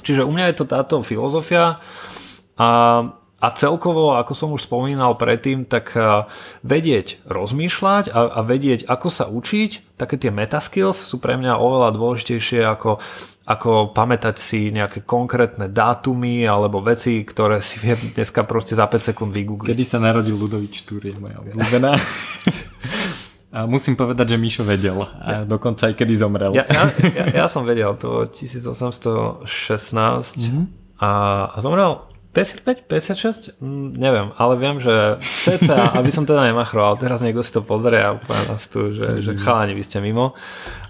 [0.05, 1.81] čiže u mňa je to táto filozofia,
[2.57, 2.69] a,
[3.37, 5.93] a celkovo, ako som už spomínal predtým, tak
[6.65, 11.93] vedieť rozmýšľať a, a vedieť, ako sa učiť, také tie metaskills sú pre mňa oveľa
[11.93, 12.97] dôležitejšie ako,
[13.45, 19.13] ako pamätať si nejaké konkrétne dátumy alebo veci, ktoré si viem dneska proste za 5
[19.13, 19.71] sekúnd vygoogliť.
[19.71, 21.93] Kedy sa narodil Ludovič Štúr je moja obľúbená.
[23.57, 25.01] A musím povedať, že Mišo vedel.
[25.01, 26.53] A dokonca aj kedy zomrel.
[26.53, 30.65] Ja, ja, ja, ja som vedel, to 1816 mm-hmm.
[31.01, 31.11] a,
[31.55, 32.05] a zomrel
[32.37, 33.57] 55, 56?
[33.65, 37.97] Mm, neviem, ale viem, že cca, aby som teda nemachroval, teraz niekto si to pozrie
[37.97, 39.21] a úplne nás tu, že, mm.
[39.25, 40.37] že chalani, vy ste mimo.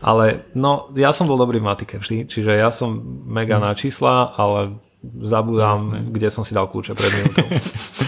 [0.02, 2.98] Ale no, ja som bol dobrý v matike vždy, čiže ja som
[3.30, 3.62] mega mm.
[3.62, 4.82] na čísla, ale
[5.22, 6.10] zabudám, Jasné.
[6.10, 7.46] kde som si dal kľúče pred minútou.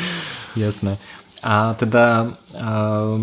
[0.66, 0.98] Jasné.
[1.38, 3.22] A teda uh,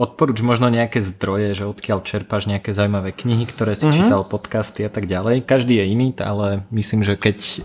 [0.00, 3.98] odporúč možno nejaké zdroje, že odkiaľ čerpáš nejaké zaujímavé knihy, ktoré si mm-hmm.
[4.00, 5.44] čítal, podcasty a tak ďalej.
[5.44, 7.60] Každý je iný, ale myslím, že keď uh,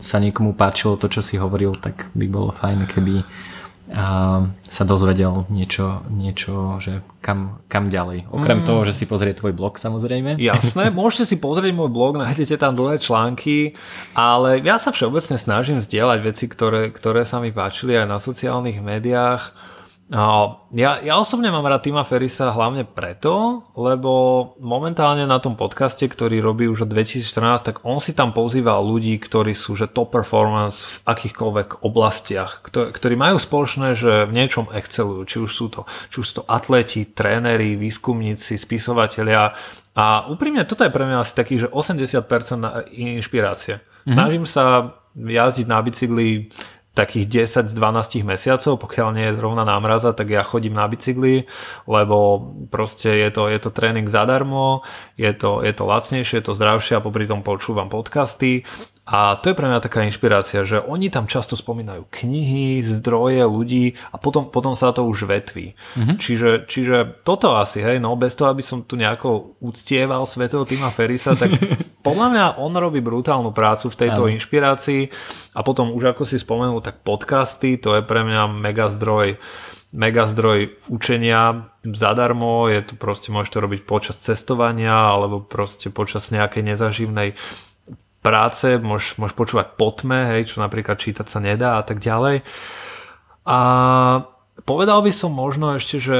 [0.00, 5.44] sa niekomu páčilo to, čo si hovoril, tak by bolo fajn, keby uh, sa dozvedel
[5.52, 8.32] niečo, niečo že kam, kam ďalej.
[8.32, 8.66] Okrem mm.
[8.72, 10.40] toho, že si pozrie tvoj blog samozrejme.
[10.40, 13.76] Jasné, môžete si pozrieť môj blog, nájdete tam dlhé články,
[14.16, 18.80] ale ja sa všeobecne snažím zdieľať veci, ktoré, ktoré sa mi páčili aj na sociálnych
[18.80, 19.52] médiách
[20.12, 24.12] No, ja, ja osobne mám rád Tima Ferisa hlavne preto, lebo
[24.60, 29.16] momentálne na tom podcaste, ktorý robí už od 2014, tak on si tam pozýval ľudí,
[29.16, 35.24] ktorí sú že top performance v akýchkoľvek oblastiach, ktorí majú spoločné, že v niečom excelujú,
[35.24, 39.56] či už sú to, či už sú to atleti, tréneri, výskumníci, spisovatelia
[39.96, 42.20] a úprimne toto je pre mňa asi taký, že 80%
[42.92, 43.80] inšpirácie.
[43.80, 44.12] Mm-hmm.
[44.12, 46.52] Snažím sa jazdiť na bicykli
[46.92, 51.48] takých 10 z 12 mesiacov, pokiaľ nie je zrovna námraza, tak ja chodím na bicykli,
[51.88, 54.84] lebo proste je to, je to tréning zadarmo,
[55.16, 58.68] je to, je to lacnejšie, je to zdravšie a popri tom počúvam podcasty
[59.02, 63.98] a to je pre mňa taká inšpirácia, že oni tam často spomínajú knihy, zdroje, ľudí
[64.14, 65.74] a potom, potom sa to už vetví.
[65.98, 66.16] Mm-hmm.
[66.22, 66.96] Čiže, čiže
[67.26, 71.50] toto asi, hej, no bez toho, aby som tu nejako uctieval svetého Tima Ferisa, tak
[72.06, 74.38] podľa mňa on robí brutálnu prácu v tejto Aj.
[74.38, 75.02] inšpirácii
[75.58, 79.34] a potom už ako si spomenul, tak podcasty, to je pre mňa mega zdroj
[79.92, 86.64] mega zdroj učenia zadarmo, je to proste, môžete robiť počas cestovania alebo proste počas nejakej
[86.64, 87.36] nezaživnej
[88.22, 92.46] práce, môžeš, môžeš počúvať potme, hej, čo napríklad čítať sa nedá a tak ďalej.
[93.42, 93.58] A
[94.62, 96.18] povedal by som možno ešte, že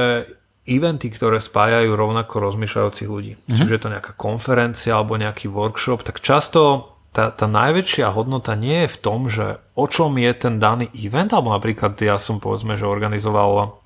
[0.67, 3.55] eventy, ktoré spájajú rovnako rozmýšľajúcich ľudí, mm-hmm.
[3.55, 8.87] čiže je to nejaká konferencia alebo nejaký workshop, tak často tá, tá najväčšia hodnota nie
[8.87, 12.73] je v tom, že o čom je ten daný event, alebo napríklad ja som povedzme,
[12.73, 13.82] že organizoval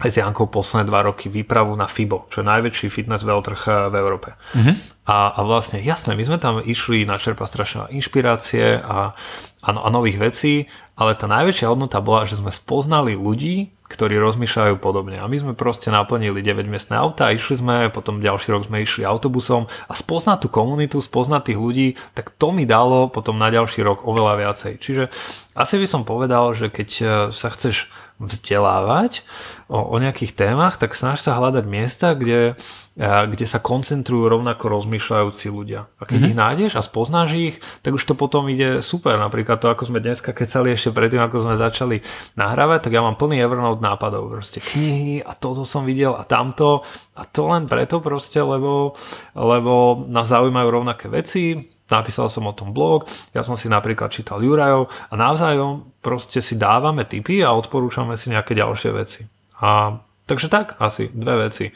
[0.00, 3.72] aj s Jankou posledné dva roky výpravu na FIBO, čo je najväčší fitness veľtrh eh,
[3.92, 4.28] v Európe.
[4.56, 4.74] Mm-hmm.
[5.10, 9.12] A, a vlastne, jasné, my sme tam išli načerpať strašne inšpirácie a,
[9.60, 14.78] a, a nových vecí, ale tá najväčšia hodnota bola, že sme spoznali ľudí, ktorí rozmýšľajú
[14.78, 15.18] podobne.
[15.18, 19.02] A my sme proste naplnili 9 miestne auta, išli sme, potom ďalší rok sme išli
[19.02, 23.82] autobusom a spoznať tú komunitu, spoznať tých ľudí, tak to mi dalo potom na ďalší
[23.82, 24.72] rok oveľa viacej.
[24.78, 25.10] Čiže
[25.58, 27.90] asi by som povedal, že keď eh, sa chceš
[28.20, 29.24] vzdelávať
[29.72, 32.52] o, o nejakých témach, tak snaž sa hľadať miesta, kde,
[33.00, 35.88] kde sa koncentrujú rovnako rozmýšľajúci ľudia.
[35.96, 36.28] A keď mm-hmm.
[36.28, 39.16] ich nájdeš a spoznáš ich, tak už to potom ide super.
[39.16, 42.04] Napríklad to, ako sme dneska kecali ešte predtým, ako sme začali
[42.36, 44.28] nahrávať, tak ja mám plný Evernote nápadov.
[44.28, 46.84] Proste knihy a toto som videl a tamto.
[47.16, 49.00] A to len preto proste, lebo,
[49.32, 54.40] lebo nás zaujímajú rovnaké veci, napísal som o tom blog, ja som si napríklad čítal
[54.40, 59.26] Jurajov a navzájom proste si dávame tipy a odporúčame si nejaké ďalšie veci.
[59.60, 61.68] A takže tak, asi dve veci.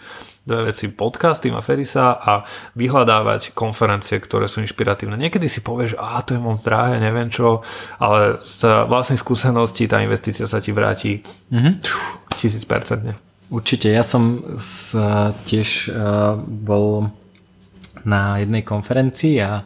[0.44, 2.44] Dve veci, podcast Tima Ferisa a
[2.76, 5.16] vyhľadávať konferencie, ktoré sú inšpiratívne.
[5.16, 7.64] Niekedy si povieš, a to je moc drahé, neviem čo,
[7.96, 11.74] ale z vlastnej skúsenosti tá investícia sa ti vráti mm-hmm.
[12.36, 13.16] tisícpercentne.
[13.48, 14.92] Určite, ja som s,
[15.48, 17.08] tiež uh, bol
[18.04, 19.64] na jednej konferencii a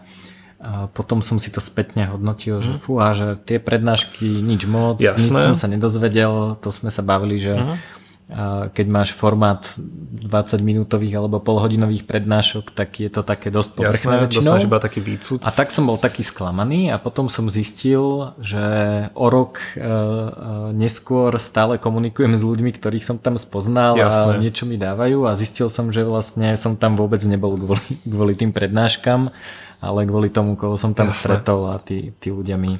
[0.58, 2.80] a potom som si to spätne hodnotil, že mhm.
[2.82, 5.30] fú, a že tie prednášky nič moc, Jasné.
[5.30, 8.66] nič som sa nedozvedel, to sme sa bavili, že uh-huh.
[8.74, 14.58] keď máš formát 20 minútových alebo polhodinových prednášok, tak je to také dosť povrchné väčšinou.
[14.58, 15.46] iba taký výcud.
[15.46, 18.58] A tak som bol taký sklamaný a potom som zistil, že
[19.14, 19.86] o rok e, e,
[20.74, 24.34] neskôr stále komunikujem s ľuďmi, ktorých som tam spoznal Jasné.
[24.34, 28.34] a niečo mi dávajú a zistil som, že vlastne som tam vôbec nebol kvôli, kvôli
[28.34, 29.30] tým prednáškam
[29.78, 31.20] ale kvôli tomu, koho som tam Jasne.
[31.20, 32.78] stretol a tí, tí ľudia mi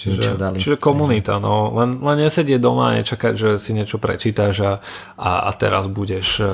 [0.00, 0.56] Čiže, dali.
[0.56, 1.76] čiže komunita, no.
[1.76, 4.72] Len, len nesedie doma a nečakať, že si niečo prečítaš a,
[5.20, 6.48] a, a teraz budeš uh,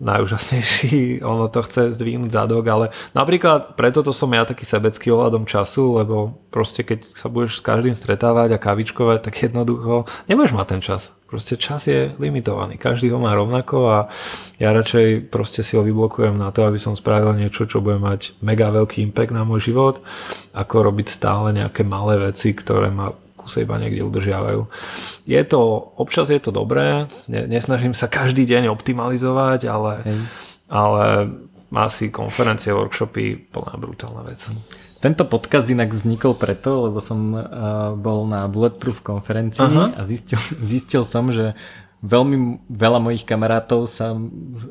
[0.00, 5.44] najúžasnejší, ono to chce zdvihnúť zadok, ale napríklad preto to som ja taký sebecký ohľadom
[5.44, 10.66] času, lebo proste keď sa budeš s každým stretávať a kavičkovať, tak jednoducho nebudeš mať
[10.72, 11.12] ten čas.
[11.30, 13.98] Proste čas je limitovaný, každý ho má rovnako a
[14.58, 18.34] ja radšej proste si ho vyblokujem na to, aby som spravil niečo, čo bude mať
[18.42, 20.02] mega veľký impact na môj život,
[20.50, 24.66] ako robiť stále nejaké malé veci, ktoré ma kuse iba niekde udržiavajú.
[25.24, 25.62] Je to,
[26.02, 30.02] občas je to dobré, nesnažím sa každý deň optimalizovať, ale,
[30.66, 31.30] ale
[31.70, 34.50] asi konferencie, workshopy, plná brutálna vec.
[35.00, 39.96] Tento podcast inak vznikol preto, lebo som uh, bol na Bulletproof konferencii uh-huh.
[39.96, 41.56] a zistil, zistil som, že
[42.04, 44.12] veľmi veľa mojich kamarátov sa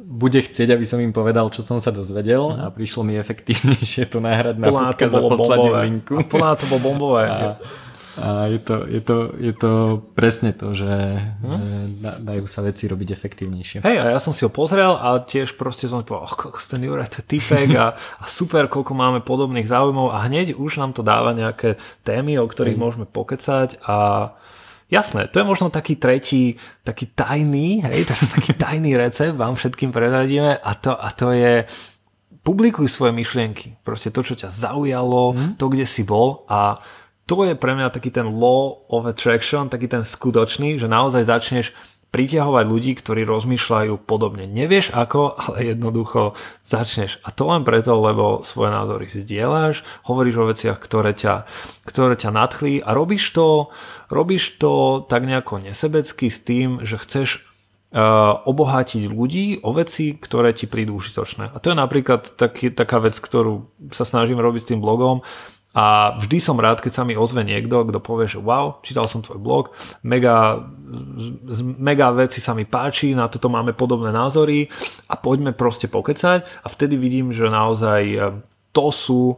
[0.06, 2.70] bude chcieť, aby som im povedal, čo som sa dozvedel uh-huh.
[2.70, 5.60] a prišlo mi efektívnejšie to nahrať na podcast a poslať
[5.90, 6.22] linku.
[6.22, 7.26] A to bolo bombové.
[7.34, 7.38] A,
[8.20, 9.72] a je to, je to, je to
[10.14, 10.92] presne to, že,
[11.40, 11.60] hm?
[11.60, 13.80] že dajú sa veci robiť efektívnejšie.
[13.80, 16.84] Hej, a ja som si ho pozrel a tiež proste som povedal, oh, koľko ten
[16.84, 21.02] Juraj, to typek a, a super, koľko máme podobných záujmov a hneď už nám to
[21.02, 22.84] dáva nejaké témy, o ktorých Hej.
[22.84, 23.98] môžeme pokecať a
[24.90, 29.94] Jasné, to je možno taký tretí, taký tajný, hej, teraz taký tajný recept vám všetkým
[29.94, 31.70] prezradíme a to, a to je
[32.42, 33.78] publikuj svoje myšlienky.
[33.86, 35.62] Proste to, čo ťa zaujalo, mm.
[35.62, 36.82] to, kde si bol a
[37.30, 41.70] to je pre mňa taký ten law of attraction, taký ten skutočný, že naozaj začneš
[42.10, 44.50] pritiahovať ľudí, ktorí rozmýšľajú podobne.
[44.50, 46.34] Nevieš ako, ale jednoducho
[46.66, 47.22] začneš.
[47.22, 51.46] A to len preto, lebo svoje názory si zdieľaš, hovoríš o veciach, ktoré ťa,
[51.86, 53.70] ktoré ťa nadchlí a robíš to,
[54.10, 57.46] robíš to tak nejako nesebecky s tým, že chceš
[57.94, 61.54] uh, obohatiť ľudí o veci, ktoré ti prídu užitočné.
[61.54, 65.22] A to je napríklad taký, taká vec, ktorú sa snažím robiť s tým blogom.
[65.70, 69.22] A vždy som rád, keď sa mi ozve niekto, kto povie, že wow, čítal som
[69.22, 69.64] tvoj blog,
[70.02, 70.66] mega,
[71.78, 74.66] mega veci sa mi páči, na toto máme podobné názory
[75.06, 78.18] a poďme proste pokecať a vtedy vidím, že naozaj e,
[78.74, 79.38] to sú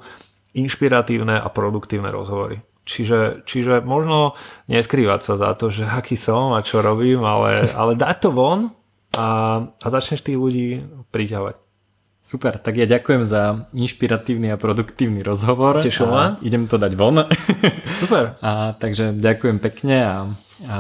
[0.56, 2.64] inšpiratívne a produktívne rozhovory.
[2.88, 4.34] Čiže, čiže možno
[4.72, 8.72] neskrývať sa za to, že aký som a čo robím, ale, ale dať to von
[9.20, 9.28] a,
[9.68, 10.68] a začneš tých ľudí
[11.12, 11.61] priťahovať.
[12.22, 15.82] Super, tak ja ďakujem za inšpiratívny a produktívny rozhovor.
[15.82, 16.38] Tešil ma.
[16.46, 17.26] Idem to dať von.
[18.02, 18.38] Super.
[18.46, 20.16] A, takže ďakujem pekne a,
[20.62, 20.76] a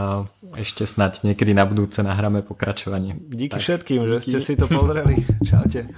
[0.61, 3.17] ešte snať niekedy na budúce nahráme pokračovanie.
[3.17, 4.29] Díky tak, všetkým, že díky.
[4.29, 5.25] ste si to pozreli.
[5.49, 5.89] Čaute.